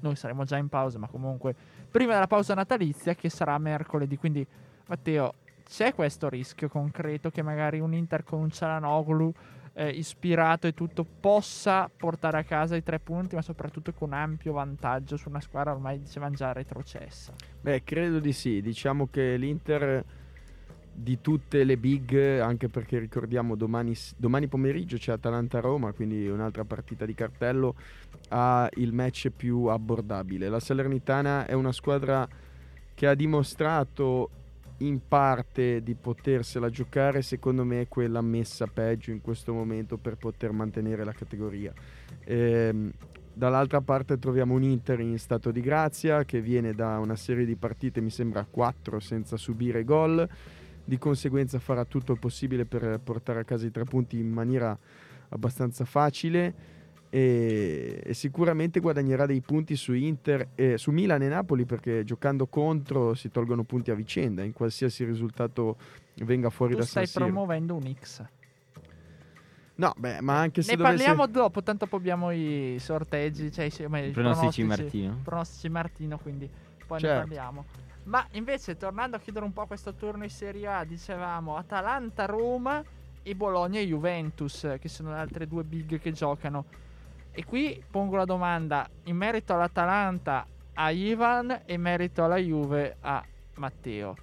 noi 0.00 0.16
saremo 0.16 0.44
già 0.44 0.58
in 0.58 0.68
pausa, 0.68 0.98
ma 0.98 1.08
comunque 1.08 1.54
prima 1.90 2.12
della 2.12 2.26
pausa 2.26 2.54
natalizia 2.54 3.14
che 3.14 3.30
sarà 3.30 3.56
mercoledì. 3.56 4.18
Quindi 4.18 4.46
Matteo, 4.86 5.34
c'è 5.66 5.94
questo 5.94 6.28
rischio 6.28 6.68
concreto 6.68 7.30
che 7.30 7.42
magari 7.42 7.80
un 7.80 7.94
Inter 7.94 8.24
con 8.24 8.40
un 8.40 8.50
Cialanoglu 8.50 9.32
eh, 9.74 9.90
ispirato 9.90 10.66
e 10.66 10.72
tutto 10.72 11.04
possa 11.04 11.90
portare 11.94 12.38
a 12.38 12.44
casa 12.44 12.76
i 12.76 12.82
tre 12.82 13.00
punti, 13.00 13.34
ma 13.34 13.42
soprattutto 13.42 13.92
con 13.92 14.12
ampio 14.12 14.52
vantaggio 14.52 15.16
su 15.16 15.28
una 15.28 15.40
squadra 15.40 15.72
ormai 15.72 16.00
dicevamo 16.00 16.34
già 16.34 16.52
retrocessa. 16.52 17.32
Beh, 17.60 17.82
credo 17.84 18.20
di 18.20 18.32
sì. 18.32 18.60
Diciamo 18.60 19.08
che 19.10 19.36
l'Inter 19.36 20.04
di 20.96 21.20
tutte 21.20 21.64
le 21.64 21.76
big, 21.76 22.38
anche 22.38 22.68
perché 22.68 23.00
ricordiamo 23.00 23.56
domani, 23.56 23.94
domani 24.16 24.46
pomeriggio 24.46 24.96
c'è 24.96 25.12
Atalanta-Roma, 25.12 25.92
quindi 25.92 26.28
un'altra 26.28 26.64
partita 26.64 27.04
di 27.04 27.14
cartello, 27.14 27.74
ha 28.28 28.68
il 28.74 28.92
match 28.92 29.30
più 29.30 29.64
abbordabile. 29.64 30.48
La 30.48 30.60
Salernitana 30.60 31.46
è 31.46 31.52
una 31.52 31.72
squadra 31.72 32.26
che 32.94 33.06
ha 33.08 33.14
dimostrato 33.14 34.30
in 34.78 35.00
parte 35.06 35.82
di 35.82 35.94
potersela 35.94 36.68
giocare, 36.68 37.22
secondo 37.22 37.64
me 37.64 37.82
è 37.82 37.88
quella 37.88 38.20
messa 38.20 38.66
peggio 38.66 39.10
in 39.10 39.20
questo 39.20 39.52
momento 39.52 39.96
per 39.96 40.16
poter 40.16 40.52
mantenere 40.52 41.04
la 41.04 41.12
categoria. 41.12 41.72
Ehm, 42.24 42.92
dall'altra 43.32 43.80
parte 43.80 44.18
troviamo 44.18 44.54
un 44.54 44.62
Inter 44.62 45.00
in 45.00 45.18
stato 45.18 45.50
di 45.50 45.60
grazia 45.60 46.24
che 46.24 46.40
viene 46.40 46.74
da 46.74 46.98
una 46.98 47.16
serie 47.16 47.44
di 47.44 47.56
partite, 47.56 48.00
mi 48.00 48.10
sembra 48.10 48.46
4 48.48 48.98
senza 49.00 49.36
subire 49.36 49.84
gol, 49.84 50.28
di 50.84 50.98
conseguenza 50.98 51.58
farà 51.58 51.84
tutto 51.84 52.12
il 52.12 52.18
possibile 52.18 52.64
per 52.64 53.00
portare 53.02 53.40
a 53.40 53.44
casa 53.44 53.66
i 53.66 53.70
tre 53.70 53.84
punti 53.84 54.18
in 54.18 54.30
maniera 54.30 54.76
abbastanza 55.30 55.84
facile 55.84 56.73
e, 57.16 58.00
e 58.04 58.12
sicuramente 58.12 58.80
guadagnerà 58.80 59.24
dei 59.24 59.40
punti 59.40 59.76
su 59.76 59.92
Inter 59.92 60.48
e 60.56 60.78
su 60.78 60.90
Milan 60.90 61.22
e 61.22 61.28
Napoli 61.28 61.64
perché 61.64 62.02
giocando 62.02 62.46
contro 62.48 63.14
si 63.14 63.30
tolgono 63.30 63.62
punti 63.62 63.92
a 63.92 63.94
vicenda 63.94 64.42
in 64.42 64.52
qualsiasi 64.52 65.04
risultato 65.04 65.76
venga 66.24 66.50
fuori 66.50 66.72
Tu 66.72 66.78
da 66.80 66.84
stai 66.84 67.06
San 67.06 67.12
Siro. 67.22 67.24
promuovendo 67.26 67.76
un 67.76 67.94
X. 68.00 68.24
No, 69.76 69.92
beh, 69.96 70.20
ma 70.22 70.40
anche 70.40 70.62
se 70.62 70.72
Ne 70.72 70.76
dovesse 70.76 70.96
parliamo 71.04 71.26
dopo, 71.28 71.62
tanto 71.62 71.86
poi 71.86 72.00
abbiamo 72.00 72.32
i 72.32 72.78
sorteggi, 72.80 73.52
cioè 73.52 73.66
i 73.66 74.08
I 74.08 74.10
pronostici 74.10 74.64
Martino. 74.64 75.20
pronostici 75.22 75.68
Martino, 75.68 76.18
quindi 76.18 76.50
poi 76.84 76.98
Certo. 76.98 77.14
ne 77.14 77.20
parliamo. 77.20 77.64
Ma 78.04 78.26
invece, 78.32 78.76
tornando 78.76 79.14
a 79.16 79.20
chiudere 79.20 79.44
un 79.44 79.52
po' 79.52 79.66
questo 79.66 79.94
turno 79.94 80.24
in 80.24 80.30
Serie 80.30 80.66
A, 80.66 80.84
dicevamo 80.84 81.56
Atalanta-Roma 81.56 82.82
e 83.22 83.34
Bologna-Juventus, 83.36 84.74
che 84.80 84.88
sono 84.88 85.10
le 85.10 85.18
altre 85.18 85.46
due 85.46 85.62
big 85.62 86.00
che 86.00 86.10
giocano. 86.12 86.64
E 87.36 87.44
qui 87.44 87.82
pongo 87.90 88.14
la 88.14 88.24
domanda 88.24 88.88
in 89.04 89.16
merito 89.16 89.54
all'Atalanta 89.54 90.46
a 90.74 90.90
Ivan 90.90 91.62
e 91.66 91.74
in 91.74 91.80
merito 91.80 92.22
alla 92.22 92.36
Juve 92.36 92.96
a 93.00 93.24
Matteo. 93.56 94.14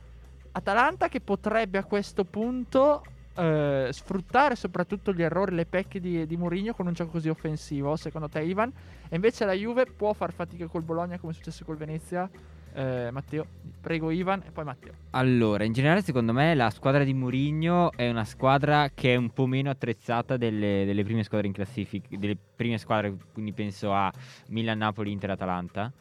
Atalanta 0.53 1.09
che 1.09 1.19
potrebbe 1.19 1.77
a 1.77 1.83
questo 1.83 2.23
punto 2.23 3.03
eh, 3.35 3.89
sfruttare 3.91 4.55
soprattutto 4.55 5.11
gli 5.11 5.21
errori, 5.21 5.55
le 5.55 5.65
pecche 5.65 5.99
di, 5.99 6.25
di 6.25 6.37
Mourinho 6.37 6.73
con 6.73 6.87
un 6.87 6.93
gioco 6.93 7.11
così 7.11 7.27
offensivo, 7.27 7.97
secondo 7.97 8.29
te 8.29 8.43
Ivan? 8.43 8.71
E 9.09 9.15
invece 9.15 9.43
la 9.43 9.53
Juve 9.53 9.85
può 9.85 10.13
far 10.13 10.31
fatica 10.31 10.67
col 10.67 10.83
Bologna 10.83 11.19
come 11.19 11.33
è 11.33 11.35
successo 11.35 11.65
col 11.65 11.75
Venezia? 11.75 12.29
Eh, 12.73 13.09
Matteo, 13.11 13.45
prego 13.81 14.11
Ivan 14.11 14.43
e 14.45 14.51
poi 14.51 14.63
Matteo. 14.63 14.93
Allora, 15.11 15.65
in 15.65 15.73
generale, 15.73 16.01
secondo 16.01 16.31
me 16.31 16.55
la 16.55 16.69
squadra 16.69 17.03
di 17.03 17.13
Mourinho 17.13 17.91
è 17.93 18.09
una 18.09 18.23
squadra 18.23 18.89
che 18.93 19.13
è 19.13 19.17
un 19.17 19.31
po' 19.31 19.45
meno 19.45 19.69
attrezzata 19.69 20.37
delle, 20.37 20.85
delle 20.85 21.03
prime 21.03 21.23
squadre 21.23 21.47
in 21.47 21.53
classifica, 21.53 22.07
delle 22.17 22.37
prime 22.55 22.77
squadre, 22.77 23.13
quindi 23.33 23.51
penso 23.51 23.93
a 23.93 24.11
Milan, 24.49 24.77
Napoli, 24.77 25.11
Inter, 25.11 25.31
Atalanta. 25.31 25.91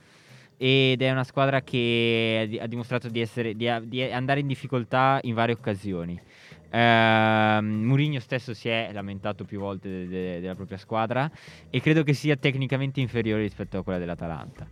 Ed 0.56 1.00
è 1.00 1.10
una 1.10 1.24
squadra 1.24 1.62
che 1.62 2.40
ha 2.42 2.46
di- 2.46 2.58
ha 2.58 2.66
dimostrato 2.66 3.08
di, 3.08 3.20
essere, 3.20 3.54
di, 3.56 3.68
di 3.84 4.02
andare 4.02 4.40
in 4.40 4.46
difficoltà 4.46 5.18
in 5.22 5.34
varie 5.34 5.54
occasioni. 5.54 6.20
Ehm, 6.68 7.84
Mourinho 7.84 8.20
stesso 8.20 8.54
si 8.54 8.68
è 8.68 8.90
lamentato 8.92 9.44
più 9.44 9.58
volte 9.58 9.88
de- 9.88 10.06
de- 10.06 10.40
della 10.40 10.54
propria 10.54 10.76
squadra 10.76 11.28
e 11.68 11.80
credo 11.80 12.02
che 12.04 12.12
sia 12.12 12.36
tecnicamente 12.36 13.00
inferiore 13.00 13.42
rispetto 13.42 13.78
a 13.78 13.82
quella 13.82 13.98
dell'Atalanta. 13.98 14.68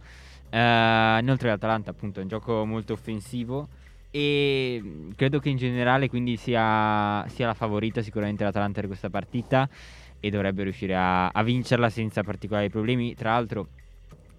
Eh, 0.51 1.19
inoltre 1.21 1.49
l'Atalanta 1.49 1.91
appunto 1.91 2.21
è 2.21 2.23
un 2.23 2.29
gioco 2.29 2.65
molto 2.65 2.95
offensivo 2.95 3.69
e 4.11 4.81
mh, 4.83 5.15
credo 5.15 5.41
che 5.41 5.51
in 5.51 5.59
generale 5.59 6.09
quindi 6.09 6.37
sia, 6.37 7.27
sia 7.29 7.47
la 7.47 7.55
favorita 7.55 8.01
sicuramente 8.01 8.45
l'Atalanta 8.45 8.81
per 8.81 8.89
questa 8.89 9.11
partita 9.11 9.69
e 10.21 10.31
dovrebbe 10.31 10.63
riuscire 10.63 10.97
a, 10.97 11.29
a 11.29 11.43
vincerla 11.43 11.91
senza 11.91 12.23
particolari 12.23 12.71
problemi. 12.71 13.15
Tra 13.15 13.33
l'altro 13.33 13.69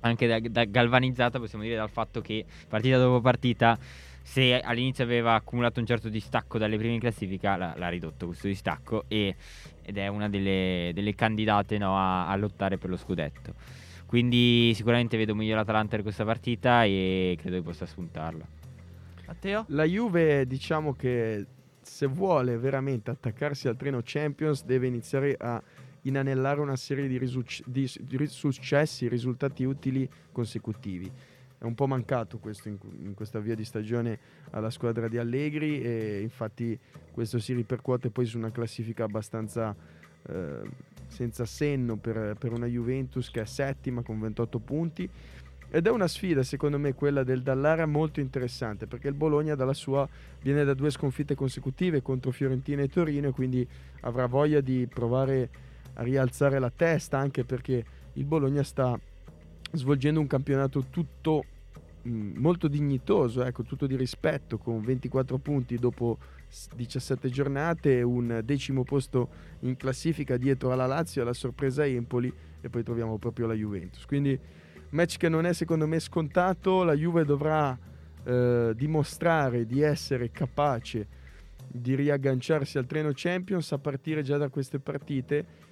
anche 0.02 0.28
da, 0.28 0.40
da 0.40 0.64
galvanizzata 0.64 1.40
possiamo 1.40 1.64
dire 1.64 1.76
dal 1.76 1.90
fatto 1.90 2.22
che 2.22 2.46
partita 2.68 2.98
dopo 2.98 3.22
partita 3.22 3.78
se 4.22 4.60
all'inizio 4.60 5.04
aveva 5.04 5.34
accumulato 5.34 5.80
un 5.80 5.86
certo 5.86 6.10
distacco 6.10 6.58
dalle 6.58 6.78
prime 6.78 6.94
in 6.94 7.00
classifica 7.00 7.56
l'ha, 7.58 7.74
l'ha 7.76 7.90
ridotto 7.90 8.28
questo 8.28 8.48
distacco 8.48 9.06
e- 9.08 9.36
ed 9.84 9.98
è 9.98 10.08
una 10.08 10.30
delle, 10.30 10.92
delle 10.94 11.16
candidate 11.16 11.78
no, 11.78 11.98
a, 11.98 12.28
a 12.28 12.36
lottare 12.36 12.78
per 12.78 12.90
lo 12.90 12.98
scudetto. 12.98 13.54
Quindi 14.10 14.74
sicuramente 14.74 15.18
vedo 15.18 15.36
meglio 15.36 15.54
l'Atalanta 15.54 15.92
per 15.92 16.02
questa 16.02 16.26
partita 16.26 16.84
e 16.84 17.38
credo 17.40 17.58
che 17.58 17.62
possa 17.62 17.86
spuntarla. 17.86 18.44
Matteo? 19.28 19.66
La 19.68 19.84
Juve, 19.84 20.48
diciamo 20.48 20.96
che 20.96 21.46
se 21.80 22.08
vuole 22.08 22.58
veramente 22.58 23.12
attaccarsi 23.12 23.68
al 23.68 23.78
treno 23.78 24.02
Champions, 24.04 24.66
deve 24.66 24.88
iniziare 24.88 25.36
a 25.40 25.62
inanellare 26.02 26.60
una 26.60 26.76
serie 26.76 27.08
di, 27.08 27.20
risuc- 27.20 27.62
di 27.68 27.88
di 28.00 28.26
successi, 28.26 29.08
risultati 29.08 29.64
utili 29.64 30.10
consecutivi. 30.32 31.12
È 31.60 31.64
un 31.66 31.76
po' 31.76 31.86
mancato 31.86 32.40
questo 32.40 32.68
in, 32.68 32.80
in 33.04 33.14
questa 33.14 33.38
via 33.38 33.54
di 33.54 33.64
stagione 33.64 34.18
alla 34.50 34.72
squadra 34.72 35.08
di 35.08 35.20
Allegri 35.20 35.84
e 35.84 36.22
infatti 36.22 36.76
questo 37.12 37.38
si 37.38 37.54
ripercuote 37.54 38.10
poi 38.10 38.26
su 38.26 38.40
una 38.40 38.50
classifica 38.50 39.04
abbastanza 39.04 39.76
eh, 40.28 40.62
senza 41.10 41.46
senno 41.46 41.98
per, 41.98 42.36
per 42.40 42.54
una 42.54 42.66
Juventus 42.66 43.30
che 43.30 43.42
è 43.42 43.46
settima 43.46 44.02
con 44.02 44.20
28 44.20 44.60
punti. 44.60 45.10
Ed 45.72 45.86
è 45.86 45.90
una 45.92 46.08
sfida, 46.08 46.42
secondo 46.42 46.80
me, 46.80 46.96
quella 46.96 47.24
del 47.24 47.44
Dallara 47.44 47.86
molto 47.86 48.20
interessante 48.20 48.88
perché 48.88 49.08
il 49.08 49.14
Bologna 49.14 49.54
dalla 49.54 49.74
sua 49.74 50.08
viene 50.42 50.64
da 50.64 50.74
due 50.74 50.90
sconfitte 50.90 51.36
consecutive 51.36 52.02
contro 52.02 52.32
Fiorentina 52.32 52.82
e 52.82 52.90
Torino 52.90 53.28
e 53.28 53.32
quindi 53.32 53.68
avrà 54.02 54.26
voglia 54.26 54.62
di 54.62 54.88
provare 54.88 55.50
a 55.94 56.04
rialzare 56.04 56.58
la 56.58 56.72
testa 56.76 57.20
anche 57.20 57.44
perché 57.44 57.86
il 58.14 58.26
Bologna 58.26 58.64
sta 58.64 59.00
svolgendo 59.74 60.20
un 60.20 60.28
campionato 60.28 60.86
tutto 60.90 61.46
mh, 62.02 62.40
molto 62.40 62.68
dignitoso, 62.68 63.44
ecco, 63.44 63.64
tutto 63.64 63.86
di 63.86 63.96
rispetto, 63.96 64.58
con 64.58 64.82
24 64.82 65.38
punti 65.38 65.76
dopo 65.76 66.18
17 66.76 67.30
giornate, 67.30 68.02
un 68.02 68.42
decimo 68.44 68.84
posto 68.84 69.30
in 69.62 69.76
classifica 69.78 70.38
dietro 70.38 70.72
alla 70.72 70.88
Lazio, 70.88 71.22
alla 71.22 71.34
sorpresa 71.34 71.86
Empoli 71.86 72.34
e 72.62 72.70
poi 72.70 72.84
troviamo 72.84 73.18
proprio 73.18 73.48
la 73.48 73.54
Juventus. 73.54 74.06
Quindi 74.06 74.38
match 74.90 75.18
che 75.18 75.30
non 75.30 75.46
è 75.46 75.54
secondo 75.54 75.88
me 75.88 76.00
scontato, 76.00 76.84
la 76.84 76.94
Juve 76.94 77.24
dovrà 77.24 77.78
eh, 78.24 78.74
dimostrare 78.76 79.66
di 79.66 79.82
essere 79.82 80.32
capace 80.32 81.08
di 81.72 81.94
riagganciarsi 81.96 82.78
al 82.78 82.88
treno 82.88 83.12
Champions 83.14 83.72
a 83.72 83.78
partire 83.78 84.24
già 84.24 84.38
da 84.38 84.50
queste 84.50 84.80
partite. 84.80 85.68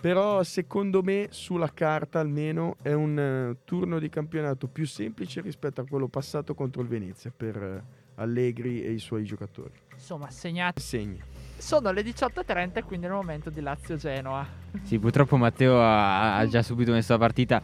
Però 0.00 0.42
secondo 0.42 1.02
me 1.02 1.28
sulla 1.30 1.72
carta 1.72 2.20
almeno 2.20 2.76
è 2.82 2.92
un 2.92 3.18
eh, 3.18 3.56
turno 3.64 3.98
di 3.98 4.10
campionato 4.10 4.66
più 4.68 4.86
semplice 4.86 5.40
rispetto 5.40 5.80
a 5.80 5.86
quello 5.86 6.08
passato 6.08 6.54
contro 6.54 6.82
il 6.82 6.88
Venezia 6.88 7.32
per 7.34 7.56
eh, 7.56 8.03
Allegri 8.16 8.84
e 8.84 8.92
i 8.92 8.98
suoi 8.98 9.24
giocatori. 9.24 9.72
Insomma, 9.92 10.30
segnati. 10.30 10.80
Segni. 10.80 11.20
Sono 11.56 11.92
le 11.92 12.02
18.30 12.02 12.84
quindi 12.84 13.06
è 13.06 13.08
il 13.08 13.14
momento 13.14 13.50
di 13.50 13.60
Lazio-Genoa. 13.60 14.46
Sì, 14.82 14.98
purtroppo 14.98 15.36
Matteo 15.36 15.80
ha, 15.80 16.36
ha 16.36 16.46
già 16.46 16.62
subito 16.62 16.92
messo 16.92 17.12
la 17.12 17.18
partita. 17.18 17.62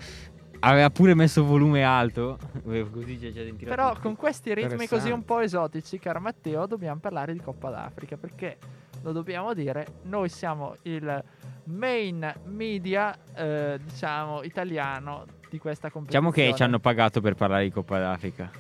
Aveva 0.60 0.90
pure 0.90 1.14
messo 1.14 1.44
volume 1.44 1.82
alto. 1.82 2.38
Così 2.64 3.18
ha 3.26 3.32
già 3.32 3.42
sentito. 3.42 3.68
Però 3.68 3.98
con 4.00 4.16
questi 4.16 4.54
ritmi 4.54 4.86
così 4.86 5.10
un 5.10 5.24
po' 5.24 5.40
esotici, 5.40 5.98
caro 5.98 6.20
Matteo, 6.20 6.66
dobbiamo 6.66 7.00
parlare 7.00 7.32
di 7.32 7.40
Coppa 7.40 7.70
d'Africa 7.70 8.16
perché 8.16 8.58
lo 9.02 9.12
dobbiamo 9.12 9.54
dire, 9.54 9.86
noi 10.02 10.28
siamo 10.28 10.76
il 10.82 11.24
main 11.64 12.32
media, 12.46 13.16
eh, 13.34 13.78
diciamo, 13.82 14.42
italiano 14.42 15.24
di 15.48 15.58
questa 15.58 15.90
competizione. 15.90 16.30
Diciamo 16.30 16.50
che 16.50 16.56
ci 16.56 16.62
hanno 16.62 16.78
pagato 16.78 17.20
per 17.20 17.34
parlare 17.34 17.64
di 17.64 17.70
Coppa 17.70 17.98
d'Africa. 17.98 18.50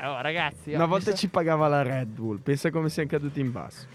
Oh, 0.00 0.20
ragazzi, 0.20 0.72
Una 0.72 0.84
oh, 0.84 0.88
volta 0.88 1.10
sa- 1.10 1.16
ci 1.16 1.28
pagava 1.28 1.66
la 1.68 1.82
Red 1.82 2.08
Bull, 2.08 2.38
pensa 2.40 2.70
come 2.70 2.88
siamo 2.88 3.08
caduti 3.08 3.40
in 3.40 3.50
basso. 3.50 3.86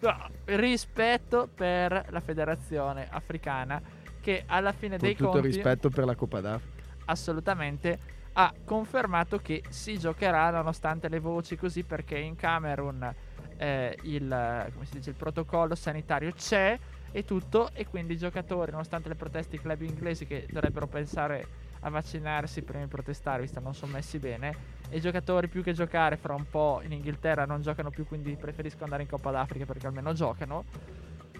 No, 0.00 0.28
rispetto 0.46 1.48
per 1.54 2.06
la 2.10 2.20
federazione 2.20 3.06
africana 3.08 3.80
che 4.20 4.42
alla 4.46 4.72
fine 4.72 4.98
Con 4.98 5.06
dei 5.06 5.16
tutto 5.16 5.30
conti 5.30 5.46
il 5.46 5.52
rispetto 5.52 5.90
per 5.90 6.04
la 6.04 6.16
Coppa 6.16 6.40
d'Africa. 6.40 6.82
assolutamente 7.04 7.98
ha 8.32 8.52
confermato 8.64 9.38
che 9.38 9.62
si 9.68 9.98
giocherà 9.98 10.50
nonostante 10.50 11.08
le 11.08 11.20
voci 11.20 11.56
così 11.56 11.84
perché 11.84 12.18
in 12.18 12.34
Camerun 12.34 13.14
eh, 13.58 13.96
il, 14.02 14.68
come 14.72 14.86
si 14.86 14.94
dice, 14.96 15.10
il 15.10 15.16
protocollo 15.16 15.74
sanitario 15.74 16.32
c'è 16.32 16.78
e 17.12 17.24
tutto 17.24 17.70
e 17.74 17.86
quindi 17.86 18.14
i 18.14 18.18
giocatori 18.18 18.70
nonostante 18.70 19.08
le 19.08 19.14
proteste 19.16 19.50
dei 19.50 19.60
club 19.60 19.82
inglesi 19.82 20.26
che 20.26 20.46
dovrebbero 20.50 20.86
pensare 20.86 21.46
a 21.82 21.90
vaccinarsi 21.90 22.62
prima 22.62 22.82
di 22.82 22.88
protestare 22.88 23.42
visto 23.42 23.58
che 23.58 23.64
non 23.64 23.74
sono 23.74 23.92
messi 23.92 24.18
bene. 24.18 24.54
E 24.88 24.96
i 24.96 25.00
giocatori 25.00 25.48
più 25.48 25.62
che 25.62 25.72
giocare 25.72 26.16
fra 26.16 26.34
un 26.34 26.48
po' 26.48 26.80
in 26.82 26.92
Inghilterra 26.92 27.44
non 27.44 27.62
giocano 27.62 27.90
più 27.90 28.06
quindi 28.06 28.36
preferiscono 28.36 28.84
andare 28.84 29.02
in 29.02 29.08
Coppa 29.08 29.30
d'Africa 29.30 29.64
perché 29.64 29.86
almeno 29.86 30.12
giocano. 30.12 30.64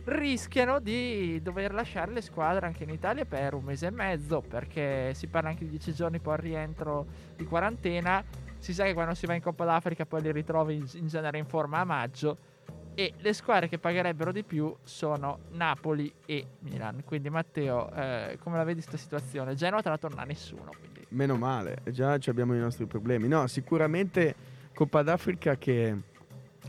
Rischiano 0.05 0.81
di 0.81 1.41
dover 1.43 1.73
lasciare 1.73 2.13
le 2.13 2.23
squadre 2.23 2.67
anche 2.67 2.83
in 2.83 2.91
Italia 2.91 3.25
per 3.25 3.55
un 3.55 3.63
mese 3.63 3.87
e 3.87 3.91
mezzo 3.91 4.41
perché 4.41 5.15
si 5.15 5.29
parla 5.29 5.51
anche 5.51 5.65
di 5.65 5.71
10 5.71 5.95
giorni 5.95 6.19
poi 6.19 6.35
al 6.35 6.41
rientro 6.41 7.07
di 7.37 7.45
quarantena. 7.45 8.25
Si 8.59 8.73
sa 8.75 8.85
che 8.85 8.95
quando 8.95 9.15
si 9.15 9.27
va 9.27 9.35
in 9.35 9.43
Coppa 9.43 9.65
d'Africa 9.65 10.07
poi 10.07 10.23
li 10.23 10.33
ritrovi 10.33 10.85
in 10.95 11.07
genere 11.07 11.39
in 11.39 11.47
forma 11.47 11.79
a 11.79 11.85
maggio 11.85 12.52
e 12.95 13.15
le 13.19 13.33
squadre 13.33 13.69
che 13.69 13.79
pagherebbero 13.79 14.33
di 14.33 14.43
più 14.43 14.75
sono 14.83 15.41
Napoli 15.53 16.13
e 16.27 16.47
Milan 16.61 17.03
quindi 17.05 17.31
Matteo 17.31 17.93
eh, 17.93 18.39
come 18.43 18.57
la 18.57 18.65
vedi 18.65 18.81
questa 18.81 18.97
situazione? 18.97 19.55
Genoa 19.55 19.81
te 19.81 19.89
la 19.89 19.99
torna 19.99 20.25
nessuno 20.25 20.71
quindi 20.79 20.93
Meno 21.13 21.37
male, 21.37 21.83
già 21.91 22.19
abbiamo 22.27 22.55
i 22.55 22.59
nostri 22.59 22.87
problemi. 22.87 23.29
No, 23.29 23.47
sicuramente 23.47 24.35
Coppa 24.75 25.03
d'Africa 25.03 25.57
che 25.57 25.95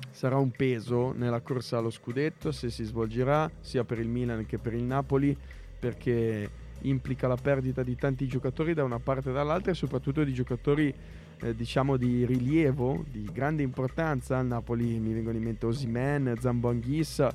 sarà 0.09 0.37
un 0.37 0.51
peso 0.51 1.13
nella 1.13 1.39
corsa 1.39 1.77
allo 1.77 1.89
scudetto 1.89 2.51
se 2.51 2.69
si 2.69 2.83
svolgerà 2.83 3.49
sia 3.61 3.85
per 3.85 3.99
il 3.99 4.09
Milan 4.09 4.45
che 4.45 4.57
per 4.57 4.73
il 4.73 4.83
Napoli 4.83 5.35
perché 5.79 6.49
implica 6.81 7.27
la 7.27 7.37
perdita 7.37 7.83
di 7.83 7.95
tanti 7.95 8.27
giocatori 8.27 8.73
da 8.73 8.83
una 8.83 8.99
parte 8.99 9.29
e 9.29 9.33
dall'altra 9.33 9.71
e 9.71 9.75
soprattutto 9.75 10.23
di 10.25 10.33
giocatori 10.33 10.93
eh, 11.43 11.53
diciamo 11.53 11.97
di 11.97 12.25
rilievo, 12.25 13.03
di 13.09 13.29
grande 13.31 13.63
importanza. 13.63 14.37
Al 14.37 14.45
Napoli 14.45 14.97
mi 14.99 15.13
vengono 15.13 15.37
in 15.37 15.43
mente 15.43 15.65
Osimen, 15.65 16.35
Zamboanghissa, 16.39 17.31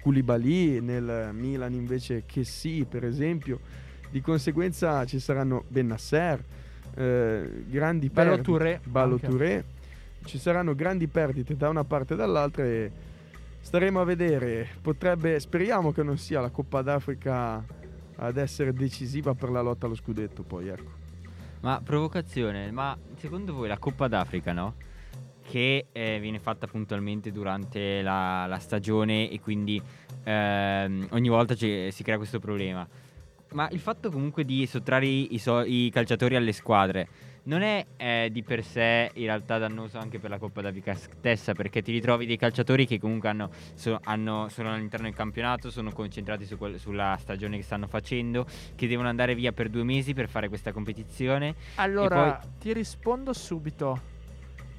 Koulibaly, 0.00 0.80
nel 0.80 1.30
Milan 1.32 1.74
invece 1.74 2.24
che 2.24 2.44
sì, 2.44 2.86
per 2.88 3.04
esempio. 3.04 3.60
Di 4.10 4.20
conseguenza 4.20 5.04
ci 5.04 5.18
saranno 5.18 5.64
Bennasser, 5.68 6.42
eh, 6.94 7.64
grandi 7.68 8.10
perdite. 8.10 8.42
Touré 8.42 8.80
Ballo 8.84 9.14
anche. 9.14 9.26
Touré. 9.26 9.64
Ci 10.24 10.38
saranno 10.38 10.74
grandi 10.74 11.08
perdite 11.08 11.56
da 11.56 11.68
una 11.68 11.84
parte 11.84 12.14
e 12.14 12.16
dall'altra 12.16 12.64
e 12.64 12.90
staremo 13.60 14.00
a 14.00 14.04
vedere. 14.04 14.68
Potrebbe, 14.80 15.38
speriamo 15.40 15.92
che 15.92 16.02
non 16.02 16.16
sia 16.16 16.40
la 16.40 16.50
Coppa 16.50 16.80
d'Africa 16.80 17.64
ad 18.16 18.36
essere 18.36 18.72
decisiva 18.72 19.34
per 19.34 19.50
la 19.50 19.60
lotta 19.60 19.86
allo 19.86 19.96
scudetto 19.96 20.42
poi, 20.42 20.68
ecco. 20.68 21.01
Ma 21.62 21.80
provocazione, 21.82 22.72
ma 22.72 22.96
secondo 23.16 23.54
voi 23.54 23.68
la 23.68 23.78
Coppa 23.78 24.08
d'Africa, 24.08 24.52
no? 24.52 24.74
Che 25.48 25.86
eh, 25.92 26.18
viene 26.20 26.40
fatta 26.40 26.66
puntualmente 26.66 27.30
durante 27.30 28.02
la, 28.02 28.46
la 28.46 28.58
stagione 28.58 29.30
e 29.30 29.40
quindi 29.40 29.80
ehm, 30.24 31.06
ogni 31.10 31.28
volta 31.28 31.54
ci- 31.54 31.88
si 31.92 32.02
crea 32.02 32.16
questo 32.16 32.40
problema. 32.40 32.86
Ma 33.52 33.68
il 33.70 33.78
fatto 33.78 34.10
comunque 34.10 34.44
di 34.44 34.66
sottrarre 34.66 35.06
i, 35.06 35.38
so- 35.38 35.62
i 35.62 35.88
calciatori 35.92 36.34
alle 36.34 36.52
squadre 36.52 37.08
non 37.44 37.62
è 37.62 37.84
eh, 37.96 38.28
di 38.30 38.42
per 38.42 38.62
sé 38.64 39.10
in 39.14 39.24
realtà 39.24 39.58
dannoso 39.58 39.98
anche 39.98 40.18
per 40.18 40.30
la 40.30 40.38
Coppa 40.38 40.60
d'Africa 40.60 40.94
stessa 40.94 41.54
perché 41.54 41.82
ti 41.82 41.90
ritrovi 41.90 42.24
dei 42.26 42.36
calciatori 42.36 42.86
che 42.86 43.00
comunque 43.00 43.28
hanno, 43.28 43.50
so- 43.74 43.98
hanno- 44.04 44.48
sono 44.48 44.72
all'interno 44.72 45.06
del 45.06 45.14
campionato, 45.14 45.70
sono 45.70 45.90
concentrati 45.90 46.46
su 46.46 46.56
quel- 46.56 46.78
sulla 46.78 47.16
stagione 47.18 47.56
che 47.56 47.62
stanno 47.62 47.88
facendo, 47.88 48.46
che 48.76 48.86
devono 48.86 49.08
andare 49.08 49.34
via 49.34 49.52
per 49.52 49.68
due 49.68 49.82
mesi 49.82 50.14
per 50.14 50.28
fare 50.28 50.48
questa 50.48 50.72
competizione 50.72 51.54
Allora, 51.76 52.40
ti 52.58 52.72
rispondo 52.72 53.32
subito. 53.32 54.10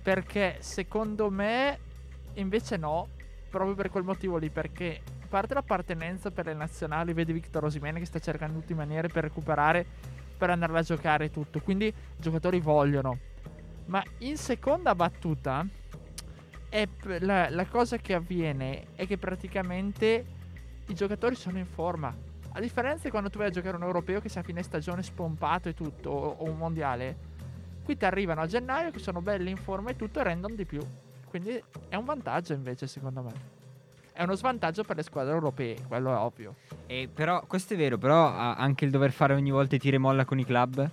Perché 0.01 0.57
secondo 0.59 1.29
me 1.29 1.79
invece 2.35 2.77
no, 2.77 3.07
proprio 3.49 3.75
per 3.75 3.89
quel 3.89 4.03
motivo 4.03 4.37
lì, 4.37 4.49
perché 4.49 5.01
a 5.21 5.25
parte 5.29 5.53
l'appartenenza 5.53 6.29
per 6.31 6.45
le 6.45 6.53
nazionali, 6.53 7.13
vedi 7.13 7.31
Victor 7.31 7.65
Osimene 7.65 7.99
che 7.99 8.05
sta 8.05 8.19
cercando 8.19 8.55
in 8.55 8.61
tutte 8.61 8.73
maniere 8.73 9.07
per 9.07 9.23
recuperare, 9.23 9.85
per 10.37 10.49
andare 10.49 10.77
a 10.77 10.81
giocare 10.81 11.29
tutto, 11.29 11.59
quindi 11.61 11.87
i 11.87 11.93
giocatori 12.17 12.59
vogliono. 12.59 13.17
Ma 13.85 14.03
in 14.19 14.37
seconda 14.37 14.95
battuta, 14.95 15.65
la, 17.19 17.49
la 17.49 17.65
cosa 17.65 17.97
che 17.97 18.13
avviene 18.13 18.87
è 18.95 19.05
che 19.05 19.17
praticamente 19.17 20.25
i 20.87 20.93
giocatori 20.93 21.35
sono 21.35 21.57
in 21.57 21.65
forma. 21.65 22.15
A 22.55 22.59
differenza 22.59 23.03
di 23.03 23.09
quando 23.09 23.29
tu 23.29 23.39
vai 23.39 23.47
a 23.47 23.51
giocare 23.51 23.75
un 23.75 23.83
europeo 23.83 24.19
che 24.19 24.29
sia 24.29 24.41
a 24.41 24.43
fine 24.43 24.63
stagione 24.63 25.03
spompato 25.03 25.69
e 25.69 25.73
tutto, 25.73 26.09
o, 26.09 26.35
o 26.39 26.43
un 26.49 26.57
mondiale, 26.57 27.31
qui 27.83 27.97
ti 27.97 28.05
arrivano 28.05 28.41
a 28.41 28.47
gennaio 28.47 28.91
che 28.91 28.99
sono 28.99 29.21
belli 29.21 29.49
in 29.49 29.57
forma 29.57 29.91
e 29.91 29.95
tutto 29.95 30.19
e 30.19 30.23
rendono 30.23 30.55
di 30.55 30.65
più. 30.65 30.81
Quindi 31.27 31.61
è 31.89 31.95
un 31.95 32.05
vantaggio 32.05 32.53
invece 32.53 32.87
secondo 32.87 33.23
me. 33.23 33.52
È 34.15 34.21
uno 34.21 34.35
svantaggio 34.35 34.83
per 34.83 34.95
le 34.95 35.01
squadre 35.01 35.33
europee, 35.33 35.75
quello 35.87 36.11
è 36.11 36.17
ovvio. 36.17 36.55
E 36.85 37.09
però, 37.11 37.43
questo 37.47 37.73
è 37.73 37.77
vero, 37.77 37.97
però 37.97 38.27
anche 38.27 38.85
il 38.85 38.91
dover 38.91 39.11
fare 39.11 39.33
ogni 39.33 39.49
volta 39.49 39.73
i 39.75 39.79
tiri 39.79 39.95
e 39.95 39.99
molla 39.99 40.23
con 40.23 40.37
i 40.37 40.45
club? 40.45 40.87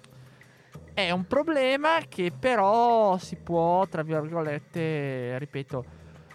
È 0.94 1.10
un 1.10 1.26
problema 1.26 1.98
che 2.08 2.32
però 2.36 3.18
si 3.18 3.36
può, 3.36 3.86
tra 3.88 4.02
virgolette, 4.02 5.38
ripeto, 5.38 5.84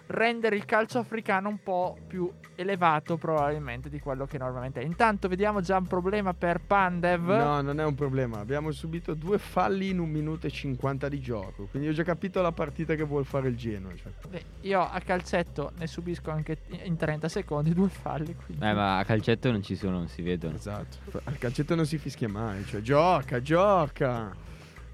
rendere 0.07 0.55
il 0.55 0.65
calcio 0.65 0.99
africano 0.99 1.49
un 1.49 1.61
po' 1.61 1.97
più 2.07 2.31
elevato 2.55 3.17
probabilmente 3.17 3.89
di 3.89 3.99
quello 3.99 4.25
che 4.25 4.37
normalmente 4.37 4.81
è. 4.81 4.83
Intanto 4.83 5.27
vediamo 5.27 5.61
già 5.61 5.77
un 5.77 5.87
problema 5.87 6.33
per 6.33 6.61
Pandev. 6.61 7.29
No, 7.29 7.61
non 7.61 7.79
è 7.79 7.83
un 7.83 7.95
problema. 7.95 8.39
Abbiamo 8.39 8.71
subito 8.71 9.13
due 9.13 9.37
falli 9.37 9.89
in 9.89 9.99
un 9.99 10.09
minuto 10.09 10.47
e 10.47 10.51
50 10.51 11.09
di 11.09 11.19
gioco. 11.19 11.67
Quindi 11.69 11.89
ho 11.89 11.91
già 11.91 12.03
capito 12.03 12.41
la 12.41 12.51
partita 12.51 12.95
che 12.95 13.03
vuol 13.03 13.25
fare 13.25 13.49
il 13.49 13.55
Genoa. 13.55 13.93
cioè. 13.95 14.11
Beh, 14.29 14.43
io 14.61 14.81
a 14.81 14.99
calcetto 14.99 15.71
ne 15.77 15.87
subisco 15.87 16.31
anche 16.31 16.59
in 16.83 16.95
30 16.95 17.27
secondi 17.27 17.73
due 17.73 17.89
falli. 17.89 18.35
Quindi... 18.35 18.63
Eh, 18.63 18.73
ma 18.73 18.99
a 18.99 19.05
calcetto 19.05 19.51
non 19.51 19.63
ci 19.63 19.75
sono, 19.75 19.97
non 19.97 20.07
si 20.07 20.21
vedono. 20.21 20.55
Esatto. 20.55 20.97
Al 21.23 21.37
calcetto 21.37 21.75
non 21.75 21.85
si 21.85 21.97
fischia 21.97 22.29
mai. 22.29 22.63
Cioè, 22.65 22.81
gioca, 22.81 23.41
gioca. 23.41 24.43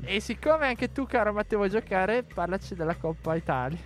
E 0.03 0.19
siccome 0.19 0.65
anche 0.65 0.91
tu, 0.91 1.05
caro 1.05 1.31
Matteo, 1.31 1.59
vuoi 1.59 1.69
giocare, 1.69 2.23
parlaci 2.23 2.73
della 2.73 2.95
Coppa 2.95 3.35
Italia. 3.35 3.79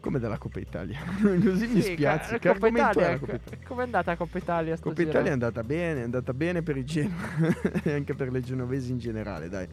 Come 0.00 0.20
della 0.20 0.38
Coppa 0.38 0.60
Italia. 0.60 0.98
Così 1.20 1.66
mi 1.68 1.80
Sì, 1.82 1.92
spiazzi. 1.94 2.32
ca- 2.34 2.38
Che 2.38 2.48
Coppa 2.52 2.68
Italia, 2.68 3.18
Coppa 3.18 3.34
Italia? 3.34 3.66
Com'è 3.66 3.82
andata 3.82 4.16
Coppa 4.16 4.38
Italia? 4.38 4.76
sto 4.76 4.88
Coppa? 4.90 5.02
Italia 5.02 5.30
è 5.30 5.32
andata 5.32 5.62
bene, 5.64 6.00
è 6.00 6.04
andata 6.04 6.32
bene 6.32 6.62
per 6.62 6.76
i 6.76 6.84
Genoa 6.84 7.16
e 7.82 7.92
anche 7.92 8.14
per 8.14 8.30
le 8.30 8.40
genovesi 8.40 8.92
in 8.92 8.98
generale, 8.98 9.48
dai. 9.48 9.66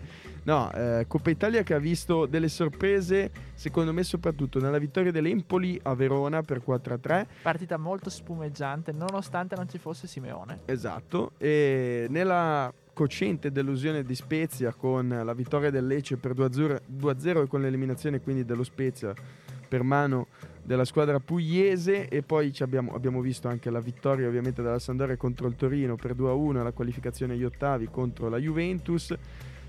No, 0.43 0.71
eh, 0.73 1.05
Coppa 1.07 1.29
Italia 1.29 1.61
che 1.63 1.73
ha 1.75 1.79
visto 1.79 2.25
delle 2.25 2.47
sorprese, 2.49 3.31
secondo 3.53 3.93
me 3.93 4.03
soprattutto 4.03 4.59
nella 4.59 4.79
vittoria 4.79 5.11
dell'Empoli 5.11 5.79
a 5.83 5.93
Verona 5.93 6.41
per 6.41 6.61
4-3, 6.67 7.25
Partita 7.43 7.77
molto 7.77 8.09
spumeggiante, 8.09 8.91
nonostante 8.91 9.55
non 9.55 9.69
ci 9.69 9.77
fosse 9.77 10.07
Simeone. 10.07 10.61
esatto, 10.65 11.31
e 11.37 12.07
nella 12.09 12.73
cocente 12.93 13.51
delusione 13.51 14.03
di 14.03 14.15
Spezia 14.15 14.71
con 14.73 15.07
la 15.23 15.33
vittoria 15.33 15.69
del 15.69 15.85
Lecce 15.85 16.15
per 16.15 16.31
2-0 16.31 16.77
2-0 16.97 17.43
e 17.43 17.47
con 17.47 17.59
l'eliminazione 17.61 18.21
quindi 18.21 18.45
dello 18.45 18.63
Spezia 18.63 19.13
per 19.67 19.83
mano 19.83 20.27
della 20.65 20.85
squadra 20.85 21.19
pugliese 21.19 22.07
e 22.07 22.23
poi 22.23 22.51
ci 22.51 22.63
abbiamo, 22.63 22.93
abbiamo 22.93 23.21
visto 23.21 23.47
anche 23.47 23.69
la 23.69 23.79
vittoria 23.79 24.27
ovviamente 24.27 24.63
della 24.63 24.79
Sandoria 24.79 25.15
contro 25.15 25.47
il 25.47 25.55
Torino 25.55 25.95
per 25.95 26.15
2-1 26.15 26.63
la 26.63 26.71
qualificazione 26.71 27.33
agli 27.33 27.43
ottavi 27.43 27.87
contro 27.91 28.29
la 28.29 28.37
Juventus 28.37 29.13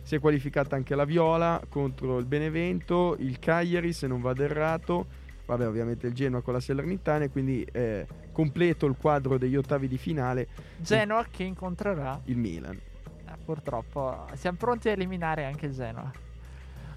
si 0.02 0.14
è 0.14 0.20
qualificata 0.20 0.74
anche 0.74 0.94
la 0.94 1.04
Viola 1.04 1.60
contro 1.68 2.18
il 2.18 2.24
Benevento 2.24 3.14
il 3.18 3.38
Cagliari 3.38 3.92
se 3.92 4.06
non 4.06 4.22
vado 4.22 4.42
errato 4.42 5.06
vabbè 5.44 5.66
ovviamente 5.66 6.06
il 6.06 6.14
Genoa 6.14 6.40
con 6.40 6.54
la 6.54 6.60
Salernitana 6.60 7.24
e 7.24 7.30
quindi 7.30 7.66
è 7.70 8.06
completo 8.32 8.86
il 8.86 8.96
quadro 8.98 9.36
degli 9.36 9.56
ottavi 9.56 9.88
di 9.88 9.98
finale 9.98 10.48
Genoa 10.78 11.26
che 11.30 11.42
incontrerà. 11.42 12.20
il 12.24 12.38
Milan 12.38 12.80
eh, 13.26 13.36
purtroppo 13.44 14.26
siamo 14.34 14.56
pronti 14.56 14.88
a 14.88 14.92
eliminare 14.92 15.44
anche 15.44 15.66
il 15.66 15.72
Genoa. 15.72 16.25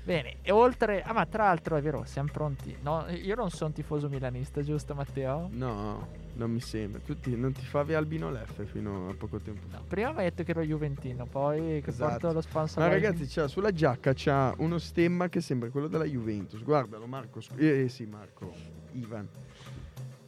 Bene, 0.10 0.38
e 0.42 0.52
oltre. 0.52 1.04
Ah, 1.04 1.14
ma 1.14 1.28
tra 1.28 1.44
l'altro 1.44 1.76
è 1.76 1.82
vero, 1.84 2.04
siamo 2.04 2.30
pronti. 2.32 2.76
No, 2.82 3.06
io 3.10 3.36
non 3.36 3.52
sono 3.52 3.72
tifoso 3.72 4.10
milanista, 4.10 4.64
giusto, 4.64 4.96
Matteo? 4.96 5.50
no 5.52 6.28
non 6.40 6.52
mi 6.52 6.62
sembra 6.62 7.02
tu 7.06 7.20
ti- 7.20 7.36
non 7.36 7.52
ti 7.52 7.66
favi 7.66 7.94
Albino 7.96 8.32
Leffe 8.32 8.64
fino 8.66 9.10
a 9.10 9.14
poco 9.14 9.40
tempo 9.40 9.68
fa 9.68 9.78
No, 9.80 9.84
prima 9.86 10.12
mi 10.14 10.20
hai 10.20 10.24
detto 10.26 10.44
che 10.44 10.52
ero 10.52 10.62
Juventino, 10.62 11.26
poi 11.26 11.82
che 11.82 11.90
Esatto. 11.90 12.12
porto 12.12 12.32
lo 12.34 12.42
sponsor. 12.42 12.82
Ma 12.82 12.88
ragazzi, 12.90 13.26
c'ha, 13.28 13.48
sulla 13.50 13.72
giacca 13.74 14.14
c'ha 14.16 14.54
uno 14.60 14.78
stemma 14.80 15.28
che 15.28 15.42
sembra 15.42 15.70
quello 15.70 15.88
della 15.88 16.06
Juventus. 16.06 16.64
Guardalo, 16.64 17.06
Marco. 17.08 17.42
scu- 17.42 17.60
Eh, 17.60 17.84
eh, 17.84 17.90
sì, 17.90 18.06
Marco. 18.06 18.54
Ivan. 18.94 19.28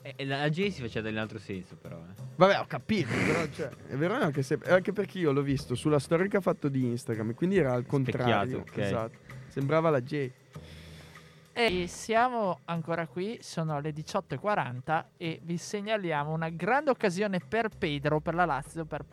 E 0.02 0.14
e 0.18 0.26
la 0.26 0.50
J 0.50 0.68
si 0.70 0.82
faceva 0.82 1.08
nell'altro 1.08 1.40
senso, 1.40 1.76
però. 1.80 1.96
eh. 1.96 2.22
Vabbè, 2.36 2.60
ho 2.60 2.66
capito. 2.68 3.08
però, 3.08 3.48
cioè, 3.50 3.70
è 3.88 3.96
vero 3.96 4.14
anche, 4.16 4.44
se, 4.44 4.60
anche 4.66 4.92
perché 4.92 5.18
io 5.20 5.32
l'ho 5.32 5.42
visto 5.44 5.76
sulla 5.76 6.00
storia 6.00 6.28
che 6.28 6.38
ha 6.38 6.42
fatto 6.42 6.68
di 6.68 6.86
Instagram. 6.88 7.34
Quindi 7.36 7.58
era 7.58 7.72
al 7.74 7.86
contrario. 7.86 8.60
ok. 8.60 8.78
Esatto. 8.78 9.31
Sembrava 9.52 9.90
la 9.90 10.02
J. 10.02 10.32
E 11.54 11.86
siamo 11.88 12.60
ancora 12.66 13.06
qui, 13.08 13.38
sono 13.42 13.82
le 13.82 13.92
18.40 13.94 15.04
e 15.18 15.42
vi 15.44 15.58
segnaliamo 15.58 16.32
una 16.32 16.48
grande 16.50 16.90
occasione 16.92 17.40
per 17.46 17.68
Pedro, 17.78 18.22
per 18.22 18.34
la 18.36 18.46
Lazio, 18.46 18.86
per- 18.86 19.04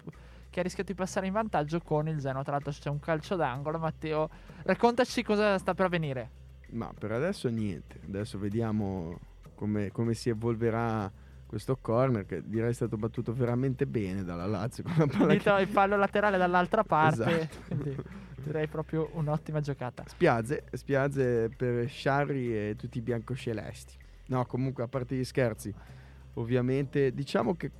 che 0.48 0.60
ha 0.60 0.62
rischiato 0.62 0.92
di 0.92 0.96
passare 0.96 1.26
in 1.26 1.32
vantaggio 1.32 1.80
con 1.80 2.06
il 2.06 2.18
Genoa. 2.20 2.42
Tra 2.44 2.52
l'altro 2.52 2.70
c'è 2.70 2.88
un 2.88 3.00
calcio 3.00 3.34
d'angolo. 3.34 3.78
Matteo, 3.78 4.30
raccontaci 4.62 5.24
cosa 5.24 5.58
sta 5.58 5.74
per 5.74 5.86
avvenire. 5.86 6.30
Ma 6.70 6.92
per 6.96 7.10
adesso 7.10 7.48
niente. 7.48 7.98
Adesso 8.06 8.38
vediamo 8.38 9.18
come, 9.56 9.90
come 9.90 10.14
si 10.14 10.28
evolverà 10.28 11.10
questo 11.44 11.76
corner. 11.80 12.24
Che 12.24 12.42
direi 12.48 12.70
è 12.70 12.74
stato 12.74 12.96
battuto 12.96 13.32
veramente 13.32 13.84
bene 13.86 14.22
dalla 14.22 14.46
Lazio. 14.46 14.84
Con 14.84 14.94
la 14.96 15.06
palla 15.08 15.32
Il, 15.34 15.42
che- 15.42 15.60
il 15.60 15.66
fallo 15.68 15.96
laterale 15.96 16.38
dall'altra 16.38 16.84
parte. 16.84 17.40
Esatto. 17.40 17.56
quindi 17.66 17.96
direi 18.42 18.66
proprio 18.66 19.10
un'ottima 19.14 19.60
giocata. 19.60 20.04
Spiazze, 20.06 20.64
spiazze 20.72 21.48
per 21.56 21.88
Sciarri 21.88 22.54
e 22.70 22.74
tutti 22.76 22.98
i 22.98 23.00
biancocelesti. 23.00 23.94
No, 24.26 24.44
comunque, 24.46 24.82
a 24.82 24.88
parte 24.88 25.14
gli 25.16 25.24
scherzi, 25.24 25.72
ovviamente, 26.34 27.12
diciamo 27.12 27.56
che 27.56 27.70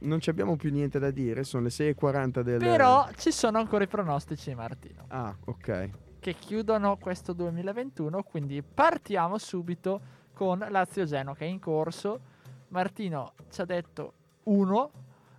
non 0.00 0.20
ci 0.20 0.30
abbiamo 0.30 0.56
più 0.56 0.70
niente 0.70 0.98
da 0.98 1.10
dire. 1.10 1.42
Sono 1.44 1.64
le 1.64 1.70
6.40 1.70 2.40
del. 2.40 2.58
Però 2.58 3.08
ci 3.16 3.30
sono 3.32 3.58
ancora 3.58 3.84
i 3.84 3.88
pronostici, 3.88 4.54
Martino. 4.54 5.04
Ah, 5.08 5.34
ok. 5.44 5.90
che 6.26 6.34
chiudono 6.34 6.96
questo 6.96 7.32
2021. 7.32 8.22
Quindi 8.24 8.60
partiamo 8.62 9.38
subito 9.38 10.00
con 10.34 10.58
Lazio-Genoa 10.58 11.36
che 11.36 11.44
è 11.44 11.48
in 11.48 11.60
corso. 11.60 12.20
Martino 12.68 13.32
ci 13.48 13.60
ha 13.60 13.64
detto 13.64 14.12
1, 14.42 14.90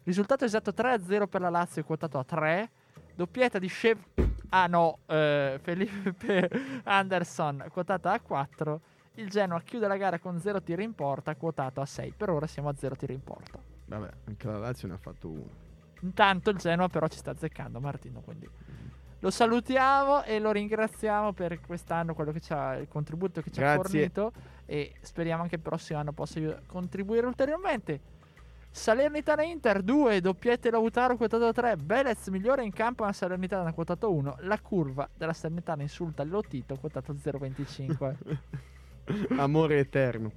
risultato 0.04 0.46
esatto 0.46 0.72
3-0 0.72 1.28
per 1.28 1.42
la 1.42 1.50
Lazio 1.50 1.84
quotato 1.84 2.18
a 2.18 2.24
3, 2.24 2.70
doppietta 3.18 3.60
di 3.60 3.68
Shev... 3.68 3.98
Ah 4.50 4.68
no, 4.68 5.00
eh, 5.08 5.60
Felipe 5.62 6.50
Anderson 6.84 7.66
quotata 7.70 8.14
a 8.14 8.22
4. 8.22 8.82
Il 9.16 9.30
Genoa 9.30 9.60
chiude 9.60 9.88
la 9.88 9.98
gara 9.98 10.20
con 10.20 10.40
0 10.40 10.62
tiri 10.62 10.84
in 10.84 10.94
porta, 10.94 11.36
quotato 11.36 11.82
a 11.82 11.86
6. 11.86 12.14
Per 12.16 12.30
ora 12.30 12.48
siamo 12.48 12.70
a 12.70 12.76
0 12.78 12.96
tiri 12.96 13.14
in 13.14 13.24
porta. 13.24 13.60
Vabbè, 13.86 14.10
anche 14.28 14.48
la 14.48 14.60
Lazio 14.60 14.88
ne 14.88 14.94
ha 14.94 14.98
fatto 14.98 15.28
uno. 15.28 15.50
Intanto 16.02 16.52
il 16.52 16.58
Genoa 16.58 16.88
però 16.88 17.08
ci 17.08 17.18
sta 17.18 17.32
azzeccando 17.32 17.80
Martino, 17.80 18.22
quindi 18.22 18.48
lo 19.20 19.32
salutiamo 19.32 20.24
e 20.24 20.40
lo 20.40 20.52
ringraziamo 20.52 21.34
per 21.34 21.60
quest'anno, 21.60 22.14
quello 22.14 22.32
che 22.32 22.40
ci 22.40 22.54
ha, 22.54 22.76
il 22.76 22.88
contributo 22.88 23.42
che 23.42 23.50
ci 23.50 23.60
ha 23.60 23.74
Grazie. 23.74 23.82
fornito 23.82 24.32
e 24.66 24.94
speriamo 25.02 25.42
anche 25.42 25.56
il 25.56 25.62
prossimo 25.62 26.00
anno 26.00 26.14
possa 26.14 26.40
contribuire 26.68 27.26
ulteriormente. 27.26 28.00
Salernitana 28.78 29.42
Inter 29.44 29.82
2, 29.82 30.22
doppiette 30.22 30.70
Lautaro 30.70 31.18
quotato 31.18 31.52
3, 31.52 31.78
Belez 31.78 32.28
migliore 32.28 32.64
in 32.64 32.72
campo 32.72 33.04
ma 33.04 33.12
Salernitana 33.12 33.74
quotato 33.74 34.14
1, 34.14 34.38
la 34.42 34.60
curva 34.60 35.10
della 35.18 35.34
Salernitana 35.34 35.82
insulta 35.82 36.22
il 36.22 36.30
Lotito 36.30 36.76
quotato 36.76 37.12
0,25. 37.14 38.16
Amore 39.40 39.80
eterno. 39.80 40.32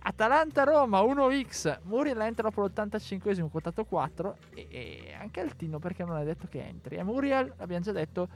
Atalanta-Roma 0.00 1.00
1x, 1.00 1.78
Muriel 1.84 2.20
entra 2.20 2.50
dopo 2.50 2.62
l'85esimo 2.62 3.48
quotato 3.48 3.84
4 3.84 4.36
e, 4.54 4.66
e 4.70 5.16
anche 5.18 5.40
Altino 5.40 5.78
perché 5.78 6.04
non 6.04 6.18
è 6.18 6.24
detto 6.24 6.46
che 6.48 6.62
entri. 6.62 6.96
E 6.96 7.02
Muriel, 7.02 7.54
l'abbiamo 7.56 7.82
già 7.82 7.92
detto, 7.92 8.28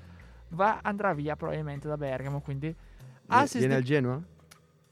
va, 0.48 0.80
andrà 0.82 1.12
via 1.12 1.36
probabilmente 1.36 1.86
da 1.86 1.98
Bergamo, 1.98 2.40
quindi 2.40 2.74
assist 3.26 3.58
Viene 3.58 3.74
al 3.74 3.82
Genoa? 3.82 4.20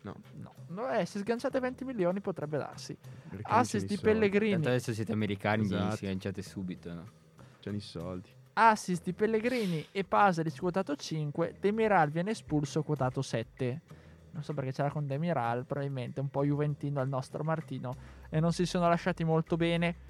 no, 0.03 0.15
no, 0.35 0.53
eh, 0.91 1.07
se 1.07 1.19
sganciate 1.21 1.59
20 1.61 1.85
milioni 1.85 2.21
potrebbe 2.21 2.59
darsi. 2.59 2.97
Perché 3.29 3.43
Assist 3.47 3.85
i 3.85 3.89
di 3.89 3.95
soldi. 3.97 4.11
Pellegrini, 4.11 4.53
Tanto 4.55 4.69
adesso 4.69 4.93
siete 4.93 5.13
americani, 5.13 5.63
Esatto. 5.65 5.97
sganciate 5.97 6.43
subito, 6.43 6.93
no? 6.93 7.05
C'hanno 7.61 7.77
i 7.77 7.81
soldi. 7.81 8.31
assist 8.55 9.05
di 9.05 9.13
Pellegrini 9.13 9.87
e 9.93 10.05
Pasalic 10.05 10.59
quotato 10.59 10.95
5, 10.97 11.57
Demiral 11.61 12.11
viene 12.11 12.31
espulso 12.33 12.83
quotato 12.83 13.23
7. 13.23 13.81
Non 14.31 14.43
so 14.43 14.53
perché 14.53 14.73
c'era 14.73 14.91
con 14.91 15.07
Demiral, 15.07 15.65
probabilmente 15.65 16.21
un 16.21 16.29
po' 16.29 16.45
juventino 16.45 17.01
il 17.01 17.09
nostro 17.09 17.43
Martino 17.45 17.97
e 18.29 18.41
non 18.41 18.53
si 18.53 18.67
sono 18.67 18.89
lasciati 18.89 19.25
molto 19.25 19.57
bene. 19.57 20.07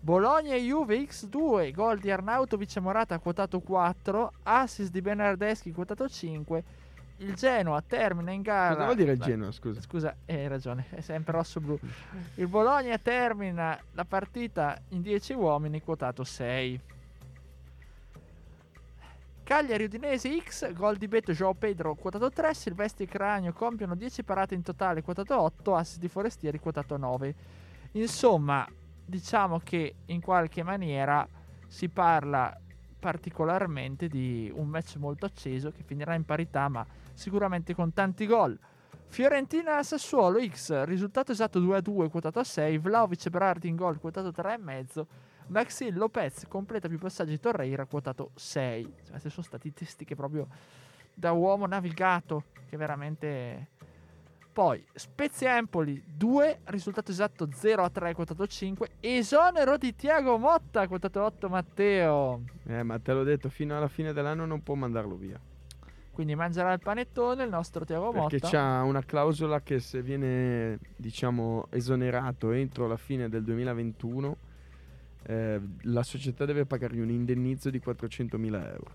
Bologna 0.00 0.54
e 0.54 0.60
Juve 0.60 0.98
X2, 0.98 1.72
gol 1.72 1.98
di 2.00 2.10
Arnautovic 2.10 2.74
e 2.76 2.80
Morata 2.80 3.18
quotato 3.20 3.60
4, 3.60 4.32
assist 4.42 4.90
di 4.90 5.00
Bernardeschi 5.00 5.70
quotato 5.72 6.08
5. 6.08 6.64
Il 7.22 7.34
Genoa 7.34 7.80
termina 7.82 8.32
in 8.32 8.42
gara. 8.42 8.74
Cosa 8.74 8.84
vuol 8.84 8.96
dire 8.96 9.12
il 9.12 9.20
Genoa, 9.20 9.52
scusa? 9.52 9.80
Scusa, 9.80 10.16
hai 10.26 10.48
ragione, 10.48 10.86
è 10.90 11.00
sempre 11.00 11.32
rosso-blu. 11.32 11.78
Il 12.34 12.48
Bologna 12.48 12.98
termina 12.98 13.78
la 13.92 14.04
partita 14.04 14.76
in 14.88 15.02
10 15.02 15.32
uomini, 15.34 15.80
quotato 15.80 16.24
6. 16.24 16.80
Cagliari 19.44 19.84
Udinese 19.84 20.40
X, 20.40 20.72
gol 20.72 20.96
di 20.96 21.06
Beto 21.06 21.32
Joao 21.32 21.54
Pedro, 21.54 21.94
quotato 21.94 22.30
3. 22.30 22.54
Silvestri 22.54 23.06
Cranio 23.06 23.52
compiono 23.52 23.94
10 23.94 24.24
parate 24.24 24.54
in 24.54 24.62
totale, 24.62 25.02
quotato 25.02 25.40
8. 25.40 25.76
Assist 25.76 25.98
di 26.00 26.08
Forestieri, 26.08 26.58
quotato 26.58 26.96
9. 26.96 27.34
Insomma, 27.92 28.66
diciamo 29.04 29.60
che 29.62 29.94
in 30.06 30.20
qualche 30.20 30.62
maniera 30.62 31.26
si 31.68 31.88
parla 31.88 32.56
particolarmente 33.02 34.06
di 34.06 34.48
un 34.54 34.68
match 34.68 34.94
molto 34.94 35.26
acceso 35.26 35.72
che 35.72 35.82
finirà 35.82 36.14
in 36.14 36.24
parità, 36.24 36.68
ma 36.68 36.86
sicuramente 37.14 37.74
con 37.74 37.92
tanti 37.92 38.26
gol. 38.26 38.56
Fiorentina 39.08 39.82
Sassuolo 39.82 40.40
X, 40.40 40.84
risultato 40.84 41.32
esatto 41.32 41.58
2-2, 41.58 42.08
quotato 42.08 42.38
a 42.38 42.44
6. 42.44 42.78
Vlaovic 42.78 43.26
e 43.26 43.30
Berardi 43.30 43.66
in 43.66 43.74
gol, 43.74 43.98
quotato 43.98 44.28
3,5. 44.28 45.04
Maxil 45.48 45.96
Lopez 45.96 46.46
completa 46.46 46.86
più 46.86 46.98
passaggi 46.98 47.40
Torreira, 47.40 47.86
quotato 47.86 48.30
6. 48.36 48.84
Cioè, 48.84 49.10
queste 49.10 49.30
sono 49.30 49.44
statistiche 49.44 50.14
proprio 50.14 50.46
da 51.12 51.32
uomo 51.32 51.66
navigato, 51.66 52.44
che 52.68 52.76
veramente... 52.76 53.70
Poi 54.52 54.84
Spezia 54.92 55.56
Empoli 55.56 56.02
2, 56.06 56.60
risultato 56.64 57.10
esatto 57.10 57.48
0 57.50 57.84
a 57.84 57.88
3, 57.88 58.12
quotato 58.12 58.46
5. 58.46 58.90
Esonero 59.00 59.78
di 59.78 59.94
Tiago 59.96 60.36
Motta, 60.36 60.86
quotato 60.88 61.22
8 61.22 61.48
Matteo. 61.48 62.42
Eh, 62.66 62.82
ma 62.82 62.98
te 62.98 63.14
l'ho 63.14 63.22
detto, 63.22 63.48
fino 63.48 63.74
alla 63.74 63.88
fine 63.88 64.12
dell'anno 64.12 64.44
non 64.44 64.62
può 64.62 64.74
mandarlo 64.74 65.16
via. 65.16 65.40
Quindi 66.10 66.34
mangerà 66.34 66.70
il 66.74 66.80
panettone 66.80 67.44
il 67.44 67.48
nostro 67.48 67.86
Tiago 67.86 68.10
Perché 68.10 68.38
Motta. 68.42 68.48
c'ha 68.50 68.82
una 68.82 69.02
clausola 69.02 69.62
che 69.62 69.80
se 69.80 70.02
viene, 70.02 70.78
diciamo, 70.96 71.68
esonerato 71.70 72.50
entro 72.50 72.86
la 72.86 72.98
fine 72.98 73.30
del 73.30 73.44
2021, 73.44 74.36
eh, 75.22 75.60
la 75.84 76.02
società 76.02 76.44
deve 76.44 76.66
pagargli 76.66 77.00
un 77.00 77.08
indennizzo 77.08 77.70
di 77.70 77.80
400.000 77.82 78.66
euro. 78.66 78.90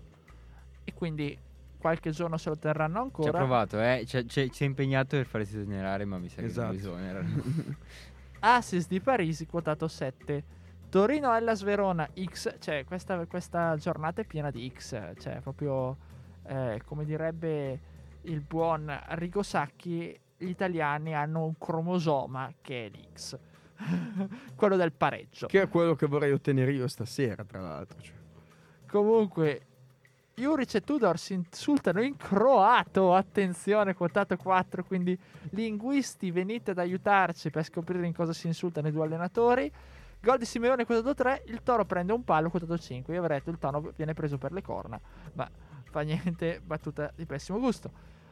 E 0.84 0.94
quindi 0.94 1.36
qualche 1.78 2.10
giorno 2.10 2.36
se 2.36 2.48
lo 2.50 2.56
terranno 2.58 2.92
Ci 2.94 2.98
ha 2.98 3.02
ancora. 3.02 3.30
provato, 3.32 3.80
eh? 3.80 4.04
Ci 4.06 4.16
ha- 4.18 4.26
ci- 4.26 4.50
è 4.50 4.64
impegnato 4.64 5.16
per 5.16 5.26
farsi 5.26 5.56
esonerare, 5.58 6.04
ma 6.04 6.18
mi 6.18 6.28
sa 6.28 6.40
che 6.40 6.46
Esatto. 6.46 6.66
non 6.66 6.74
lo 6.74 6.78
esonerano. 6.80 7.28
Assist 8.40 8.88
di 8.88 9.00
Parisi 9.00 9.46
quotato 9.46 9.88
7. 9.88 10.44
Torino 10.88 11.34
Hellas 11.34 11.62
Verona 11.62 12.08
X, 12.24 12.56
cioè 12.60 12.84
questa, 12.84 13.26
questa 13.26 13.76
giornata 13.76 14.22
è 14.22 14.24
piena 14.24 14.50
di 14.50 14.72
X, 14.74 15.12
cioè 15.20 15.40
proprio 15.40 15.96
eh, 16.46 16.80
come 16.84 17.04
direbbe 17.04 17.80
il 18.22 18.40
buon 18.40 18.88
Arrigo 18.88 19.42
Sacchi, 19.42 20.18
gli 20.36 20.48
italiani 20.48 21.14
hanno 21.14 21.44
un 21.44 21.58
cromosoma 21.58 22.50
che 22.62 22.86
è 22.86 22.88
l'X, 22.88 23.38
quello 24.56 24.76
del 24.76 24.92
pareggio. 24.92 25.46
Che 25.46 25.62
è 25.62 25.68
quello 25.68 25.94
che 25.94 26.06
vorrei 26.06 26.32
ottenere 26.32 26.72
io 26.72 26.88
stasera, 26.88 27.44
tra 27.44 27.60
l'altro. 27.60 28.00
cioè. 28.00 28.14
Comunque, 28.86 29.66
Juric 30.38 30.76
e 30.76 30.80
Tudor 30.82 31.18
si 31.18 31.34
insultano 31.34 32.00
in 32.00 32.16
croato. 32.16 33.12
Attenzione, 33.12 33.94
quotato 33.94 34.36
4. 34.36 34.84
Quindi, 34.84 35.18
linguisti, 35.50 36.30
venite 36.30 36.70
ad 36.70 36.78
aiutarci 36.78 37.50
per 37.50 37.64
scoprire 37.64 38.06
in 38.06 38.14
cosa 38.14 38.32
si 38.32 38.46
insultano 38.46 38.86
i 38.86 38.92
due 38.92 39.04
allenatori. 39.04 39.70
Gol 40.20 40.38
di 40.38 40.44
Simeone 40.44 40.84
quotato 40.84 41.12
3. 41.12 41.42
Il 41.46 41.64
toro 41.64 41.84
prende 41.84 42.12
un 42.12 42.22
palo 42.22 42.50
quotato 42.50 42.78
5. 42.78 43.12
Io 43.12 43.20
avrei 43.20 43.38
detto 43.38 43.50
il 43.50 43.58
tono 43.58 43.92
viene 43.96 44.14
preso 44.14 44.38
per 44.38 44.52
le 44.52 44.62
corna. 44.62 45.00
Ma 45.32 45.50
fa 45.90 46.02
niente, 46.02 46.60
battuta 46.64 47.10
di 47.16 47.26
pessimo 47.26 47.58
gusto. 47.58 47.90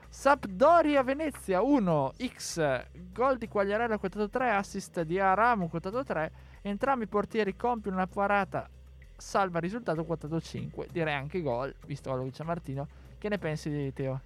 Sampdoria 0.08 1.02
Venezia 1.02 1.60
1 1.60 2.12
X 2.24 2.84
gol 3.12 3.36
di 3.36 3.48
Quagliarella 3.48 3.98
quotato 3.98 4.28
3 4.28 4.50
assist 4.50 5.02
di 5.02 5.18
Aramu 5.18 5.68
quotato 5.68 6.04
3 6.04 6.32
entrambi 6.62 7.04
i 7.04 7.08
portieri 7.08 7.56
compiono 7.56 7.96
una 7.96 8.06
parata 8.06 8.70
salva 9.16 9.58
risultato 9.58 10.04
quotato 10.04 10.40
5 10.40 10.88
direi 10.92 11.14
anche 11.14 11.40
gol 11.42 11.74
visto 11.86 12.08
quello 12.10 12.24
che 12.24 12.30
dice 12.30 12.44
Martino 12.44 12.88
che 13.18 13.28
ne 13.28 13.38
pensi 13.38 13.70
di 13.70 13.92
Teo? 13.92 14.20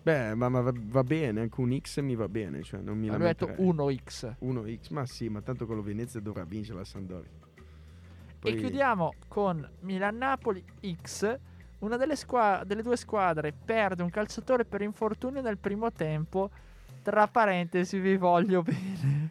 Beh, 0.00 0.34
ma, 0.34 0.48
ma 0.48 0.60
va, 0.60 0.72
va 0.74 1.02
bene, 1.02 1.40
anche 1.40 1.60
un 1.60 1.76
X 1.78 2.00
mi 2.00 2.14
va 2.14 2.28
bene, 2.28 2.62
cioè 2.62 2.80
non 2.80 2.96
mi 2.96 3.08
Lui 3.08 3.16
ha 3.16 3.18
detto 3.18 3.46
lamenterei. 3.46 3.98
1x 4.00 4.34
1x, 4.42 4.92
ma 4.92 5.04
sì, 5.04 5.28
ma 5.28 5.42
tanto 5.42 5.66
con 5.66 5.76
lo 5.76 5.82
Venezia 5.82 6.20
dovrà 6.20 6.44
vincere 6.44 6.78
la 6.78 6.84
Sampdoria. 6.84 7.28
e 7.56 7.60
Poi- 8.38 8.56
chiudiamo 8.56 9.12
con 9.26 9.68
Milan-Napoli 9.80 10.64
X 11.02 11.38
una 11.80 11.96
delle, 11.96 12.16
squa- 12.16 12.62
delle 12.64 12.82
due 12.82 12.96
squadre 12.96 13.52
perde 13.52 14.02
un 14.02 14.10
calciatore 14.10 14.64
per 14.64 14.80
infortunio 14.82 15.42
nel 15.42 15.58
primo 15.58 15.92
tempo 15.92 16.50
tra 17.02 17.26
parentesi 17.28 17.98
vi 17.98 18.16
voglio 18.16 18.62
bene 18.62 19.30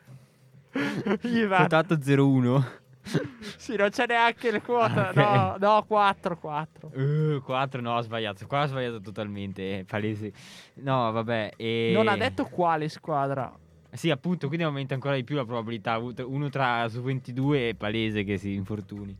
Ivan 1.24 1.58
Quotato 1.68 1.96
0-1. 1.96 2.64
Sì, 3.58 3.76
non 3.76 3.90
c'è 3.90 4.06
neanche 4.08 4.52
le 4.52 4.62
quote. 4.62 5.00
Ah, 5.00 5.10
ok. 5.10 5.16
No, 5.16 5.56
no, 5.60 5.86
4, 5.86 6.38
4. 6.38 6.92
Uh, 6.94 7.42
4 7.42 7.82
no, 7.82 7.96
ho 7.96 8.02
sbagliato. 8.02 8.46
Qua 8.48 8.64
ho 8.64 8.68
sbagliato 8.68 9.02
totalmente. 9.02 9.86
Palese. 9.88 10.32
No, 10.76 11.12
vabbè. 11.12 11.54
E... 11.56 11.92
Non 11.94 12.08
ha 12.08 12.18
detto 12.18 12.46
quale 12.46 12.90
squadra. 12.90 13.52
Sì, 13.92 14.10
appunto, 14.10 14.48
quindi 14.48 14.66
aumenta 14.66 14.94
ancora 14.94 15.16
di 15.16 15.24
più 15.24 15.36
la 15.36 15.46
probabilità. 15.46 15.98
Uno 15.98 16.50
tra 16.50 16.88
su 16.90 17.02
22 17.02 17.70
è 17.70 17.74
palese 17.74 18.24
che 18.24 18.38
si 18.38 18.54
infortuni. 18.54 19.18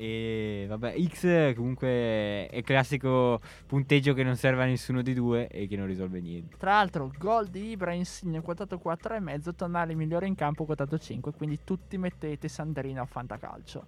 E 0.00 0.66
vabbè, 0.68 0.94
X 1.08 1.54
comunque 1.56 1.88
è 1.88 2.56
il 2.58 2.62
classico 2.62 3.40
punteggio 3.66 4.14
che 4.14 4.22
non 4.22 4.36
serve 4.36 4.62
a 4.62 4.66
nessuno 4.66 5.02
di 5.02 5.12
due 5.12 5.48
e 5.48 5.66
che 5.66 5.76
non 5.76 5.88
risolve 5.88 6.20
niente. 6.20 6.56
Tra 6.56 6.74
l'altro, 6.74 7.10
gol 7.18 7.48
di 7.48 7.70
Ibra 7.70 7.92
Insigne 7.92 8.40
quotato 8.40 8.80
4,5, 8.82 9.54
Tonali 9.56 9.96
migliore 9.96 10.28
in 10.28 10.36
campo 10.36 10.64
quotato 10.64 10.96
5. 10.96 11.32
Quindi 11.32 11.58
tutti 11.64 11.98
mettete 11.98 12.46
Sandrino 12.46 13.02
a 13.02 13.06
Fantacalcio. 13.06 13.86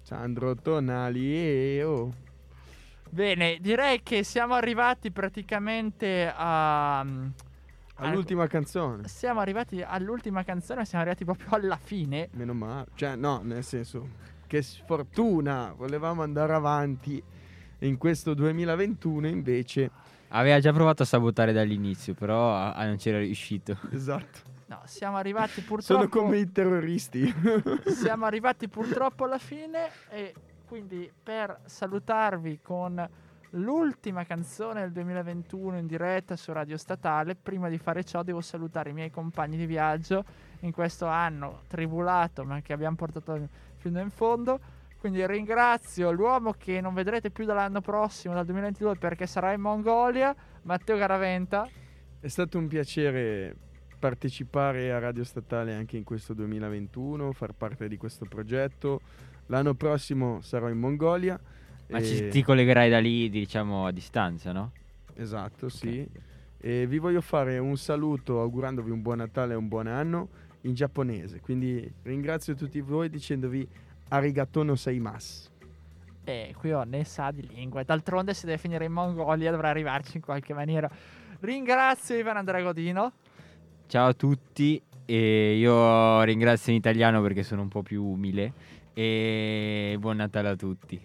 Sandro 0.00 0.54
Tonali 0.54 1.34
e 1.34 1.82
oh. 1.84 2.14
Bene, 3.10 3.58
direi 3.60 4.02
che 4.02 4.22
siamo 4.22 4.54
arrivati 4.54 5.10
praticamente 5.10 6.32
a. 6.34 7.04
mm, 7.04 7.26
all'ultima 7.96 8.46
canzone. 8.46 9.06
Siamo 9.06 9.40
arrivati 9.40 9.82
all'ultima 9.82 10.42
canzone, 10.44 10.86
siamo 10.86 11.04
arrivati 11.04 11.26
proprio 11.26 11.48
alla 11.60 11.76
fine. 11.76 12.30
Meno 12.32 12.54
male, 12.54 12.86
cioè 12.94 13.16
no, 13.16 13.42
nel 13.44 13.62
senso 13.62 14.31
che 14.52 14.60
sfortuna, 14.60 15.72
volevamo 15.74 16.22
andare 16.22 16.52
avanti 16.52 17.22
in 17.78 17.96
questo 17.96 18.34
2021 18.34 19.26
invece 19.26 19.90
Aveva 20.34 20.60
già 20.60 20.72
provato 20.72 21.02
a 21.02 21.06
sabotare 21.06 21.52
dall'inizio, 21.52 22.14
però 22.14 22.54
a- 22.54 22.72
a 22.72 22.86
non 22.86 22.96
c'era 22.96 23.18
riuscito. 23.18 23.78
esatto. 23.92 24.40
No, 24.66 24.80
siamo 24.84 25.16
arrivati 25.18 25.60
purtroppo. 25.60 26.00
Sono 26.02 26.08
come 26.08 26.38
i 26.38 26.50
terroristi. 26.50 27.30
Siamo 27.84 28.24
arrivati 28.24 28.68
purtroppo 28.68 29.24
alla 29.24 29.36
fine 29.36 29.90
e 30.08 30.34
quindi 30.66 31.10
per 31.22 31.60
salutarvi 31.66 32.60
con 32.62 33.06
l'ultima 33.50 34.24
canzone 34.24 34.80
del 34.80 34.92
2021 34.92 35.76
in 35.76 35.86
diretta 35.86 36.36
su 36.36 36.52
Radio 36.52 36.78
Statale, 36.78 37.34
prima 37.34 37.68
di 37.68 37.76
fare 37.76 38.02
ciò 38.02 38.22
devo 38.22 38.40
salutare 38.40 38.88
i 38.88 38.94
miei 38.94 39.10
compagni 39.10 39.58
di 39.58 39.66
viaggio 39.66 40.24
in 40.60 40.72
questo 40.72 41.06
anno 41.06 41.62
tribulato 41.68 42.44
ma 42.44 42.62
che 42.62 42.72
abbiamo 42.72 42.96
portato 42.96 43.48
fino 43.82 44.00
in 44.00 44.10
fondo. 44.10 44.60
Quindi 44.98 45.26
ringrazio 45.26 46.12
l'uomo 46.12 46.54
che 46.56 46.80
non 46.80 46.94
vedrete 46.94 47.30
più 47.30 47.44
dall'anno 47.44 47.80
prossimo, 47.80 48.34
dal 48.34 48.44
2022, 48.44 48.94
perché 48.94 49.26
sarà 49.26 49.52
in 49.52 49.60
Mongolia, 49.60 50.34
Matteo 50.62 50.96
Garaventa. 50.96 51.68
È 52.20 52.28
stato 52.28 52.56
un 52.58 52.68
piacere 52.68 53.56
partecipare 53.98 54.92
a 54.92 55.00
Radio 55.00 55.24
Statale 55.24 55.74
anche 55.74 55.96
in 55.96 56.04
questo 56.04 56.34
2021, 56.34 57.32
far 57.32 57.52
parte 57.52 57.88
di 57.88 57.96
questo 57.96 58.26
progetto. 58.26 59.00
L'anno 59.46 59.74
prossimo 59.74 60.40
sarò 60.40 60.68
in 60.68 60.78
Mongolia. 60.78 61.38
Ma 61.88 61.98
e- 61.98 62.04
ci, 62.04 62.28
ti 62.28 62.42
collegherai 62.44 62.88
da 62.88 63.00
lì, 63.00 63.28
diciamo, 63.28 63.86
a 63.86 63.90
distanza, 63.90 64.52
no? 64.52 64.70
Esatto, 65.14 65.68
sì. 65.68 66.06
E 66.58 66.86
vi 66.86 66.98
voglio 66.98 67.20
fare 67.20 67.58
un 67.58 67.76
saluto 67.76 68.40
augurandovi 68.40 68.92
un 68.92 69.02
buon 69.02 69.16
Natale 69.18 69.54
e 69.54 69.56
un 69.56 69.66
buon 69.66 69.88
anno 69.88 70.28
in 70.62 70.74
giapponese. 70.74 71.40
Quindi 71.40 71.90
ringrazio 72.02 72.54
tutti 72.54 72.80
voi 72.80 73.08
dicendovi 73.08 73.66
arigato 74.08 74.62
no 74.62 74.74
seimasu. 74.74 75.50
E 76.24 76.54
qui 76.56 76.72
ho 76.72 76.84
ne 76.84 77.04
sa 77.04 77.30
di 77.30 77.46
lingue. 77.48 77.84
D'altronde, 77.84 78.34
se 78.34 78.46
deve 78.46 78.58
finire 78.58 78.84
in 78.84 78.92
Mongolia, 78.92 79.50
dovrà 79.50 79.70
arrivarci 79.70 80.18
in 80.18 80.22
qualche 80.22 80.54
maniera. 80.54 80.88
Ringrazio 81.40 82.16
Ivan 82.16 82.36
Andrea 82.36 82.62
Godino. 82.62 83.12
Ciao 83.86 84.08
a 84.08 84.14
tutti, 84.14 84.80
e 85.04 85.56
io 85.56 86.22
ringrazio 86.22 86.72
in 86.72 86.78
italiano 86.78 87.20
perché 87.20 87.42
sono 87.42 87.62
un 87.62 87.68
po' 87.68 87.82
più 87.82 88.04
umile. 88.04 88.52
E 88.94 89.96
buon 89.98 90.16
Natale 90.16 90.48
a 90.50 90.56
tutti. 90.56 91.00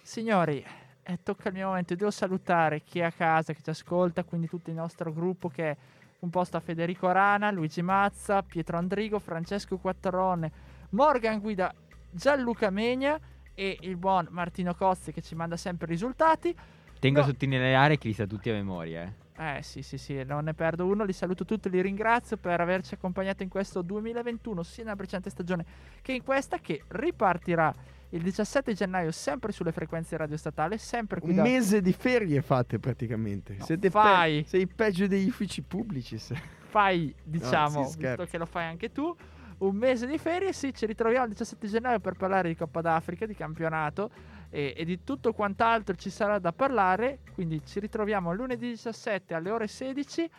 Signori, 0.00 0.64
eh, 1.02 1.18
tocca 1.22 1.48
il 1.48 1.54
mio 1.54 1.68
momento. 1.68 1.94
Devo 1.94 2.10
salutare 2.10 2.82
chi 2.84 3.00
è 3.00 3.02
a 3.02 3.10
casa, 3.10 3.52
che 3.52 3.62
ci 3.62 3.70
ascolta, 3.70 4.22
quindi 4.22 4.48
tutto 4.48 4.70
il 4.70 4.76
nostro 4.76 5.12
gruppo 5.12 5.48
che 5.48 5.76
da 6.20 6.60
Federico 6.60 7.10
Rana, 7.10 7.50
Luigi 7.50 7.80
Mazza, 7.82 8.42
Pietro 8.42 8.76
Andrigo, 8.76 9.18
Francesco 9.18 9.78
Quattrone, 9.78 10.52
Morgan 10.90 11.40
Guida, 11.40 11.72
Gianluca 12.10 12.70
Megna 12.70 13.18
e 13.54 13.78
il 13.80 13.96
buon 13.96 14.26
Martino 14.30 14.74
Cozzi 14.74 15.12
che 15.12 15.22
ci 15.22 15.34
manda 15.34 15.56
sempre 15.56 15.86
i 15.86 15.90
risultati. 15.90 16.54
Tengo 16.98 17.20
No. 17.20 17.24
a 17.24 17.28
sottolineare 17.28 17.96
che 17.96 18.08
li 18.08 18.14
sa 18.14 18.26
tutti 18.26 18.50
a 18.50 18.52
memoria. 18.52 19.02
Eh. 19.04 19.28
Eh 19.56 19.62
sì, 19.62 19.80
sì, 19.80 19.96
sì, 19.96 20.22
non 20.22 20.44
ne 20.44 20.52
perdo 20.52 20.84
uno. 20.84 21.04
Li 21.04 21.14
saluto 21.14 21.46
tutti, 21.46 21.70
li 21.70 21.80
ringrazio 21.80 22.36
per 22.36 22.60
averci 22.60 22.92
accompagnato 22.92 23.42
in 23.42 23.48
questo 23.48 23.80
2021, 23.80 24.62
sia 24.62 24.84
nella 24.84 24.96
precedente 24.96 25.30
stagione 25.30 25.64
che 26.02 26.12
in 26.12 26.22
questa, 26.22 26.58
che 26.58 26.82
ripartirà 26.88 27.74
il 28.10 28.22
17 28.22 28.72
gennaio 28.74 29.10
sempre 29.12 29.52
sulle 29.52 29.72
frequenze 29.72 30.16
radio 30.16 30.36
statale, 30.36 30.78
sempre 30.78 31.20
qui 31.20 31.30
Un 31.30 31.36
da... 31.36 31.42
mese 31.42 31.80
di 31.80 31.92
ferie 31.92 32.42
fate 32.42 32.78
praticamente. 32.78 33.56
No, 33.58 33.64
Siete 33.64 33.90
fai. 33.90 34.42
pe- 34.42 34.48
sei 34.48 34.66
peggio 34.66 35.06
degli 35.06 35.28
uffici 35.28 35.62
pubblici. 35.62 36.18
se- 36.18 36.34
fai, 36.68 37.14
diciamo, 37.22 37.84
scherza. 37.84 38.08
visto 38.22 38.24
che 38.24 38.38
lo 38.38 38.46
fai 38.46 38.66
anche 38.66 38.90
tu, 38.90 39.14
un 39.58 39.76
mese 39.76 40.06
di 40.06 40.18
ferie, 40.18 40.52
sì, 40.52 40.72
ci 40.74 40.86
ritroviamo 40.86 41.24
il 41.26 41.30
17 41.32 41.66
gennaio 41.68 42.00
per 42.00 42.14
parlare 42.14 42.48
di 42.48 42.56
Coppa 42.56 42.80
d'Africa, 42.80 43.26
di 43.26 43.34
campionato 43.34 44.10
e, 44.48 44.74
e 44.76 44.84
di 44.84 45.04
tutto 45.04 45.32
quant'altro 45.32 45.94
ci 45.94 46.10
sarà 46.10 46.38
da 46.38 46.52
parlare, 46.52 47.20
quindi 47.34 47.62
ci 47.64 47.78
ritroviamo 47.78 48.32
lunedì 48.32 48.68
17 48.70 49.34
alle 49.34 49.50
ore 49.50 49.68
16 49.68 50.30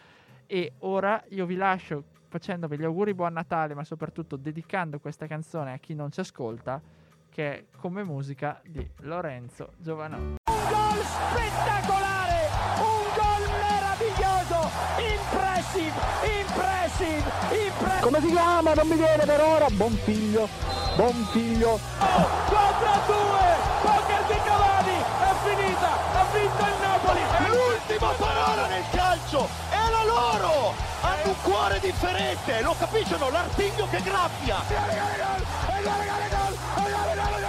e 0.47 0.73
ora 0.79 1.23
io 1.29 1.45
vi 1.45 1.55
lascio 1.55 2.03
facendovi 2.27 2.77
gli 2.77 2.83
auguri 2.83 3.13
buon 3.13 3.33
Natale, 3.33 3.73
ma 3.75 3.83
soprattutto 3.83 4.35
dedicando 4.37 4.99
questa 4.99 5.27
canzone 5.27 5.73
a 5.73 5.77
chi 5.77 5.93
non 5.93 6.11
ci 6.11 6.19
ascolta, 6.21 6.81
che 7.31 7.53
è 7.53 7.63
come 7.77 8.03
musica 8.03 8.59
di 8.65 8.85
Lorenzo 8.99 9.71
Giovanotti. 9.77 10.35
Un 10.45 10.63
gol 10.69 11.01
spettacolare, 11.01 12.49
un 12.77 13.03
gol 13.15 13.45
meraviglioso, 13.61 14.69
impressive, 14.99 15.95
impressive, 16.41 17.31
impressive. 17.65 18.01
Come 18.01 18.19
si 18.19 18.27
chiama? 18.27 18.73
Non 18.73 18.87
mi 18.87 18.95
viene 18.95 19.25
per 19.25 19.41
ora. 19.41 19.67
Buon 19.69 19.95
figlio, 20.03 20.49
buon 20.97 21.25
figlio. 21.31 21.79
4 21.97 22.87
a 22.87 22.99
2, 23.07 23.15
poker 23.81 24.23
di 24.27 24.39
Cavani, 24.43 24.97
è 24.99 25.33
finita, 25.47 25.89
ha 26.19 26.25
vinto 26.33 26.63
il 26.65 26.75
Napoli. 26.81 27.21
L'ultima 27.47 28.11
parola 28.17 28.67
nel 28.67 28.83
calcio 28.91 29.47
è 29.69 29.89
la 29.89 30.03
loro! 30.03 30.73
Hanno 31.01 31.29
un 31.29 31.35
cuore 31.41 31.79
differente, 31.79 32.61
lo 32.61 32.75
capiscono? 32.77 33.29
L'artiglio 33.29 33.87
che 33.89 34.01
graffia! 34.01 34.59
E 34.67 35.81
gol, 35.81 35.91
e 35.91 36.29
gol, 36.29 36.50
I 36.73 36.87
love 36.89 37.33
it, 37.33 37.40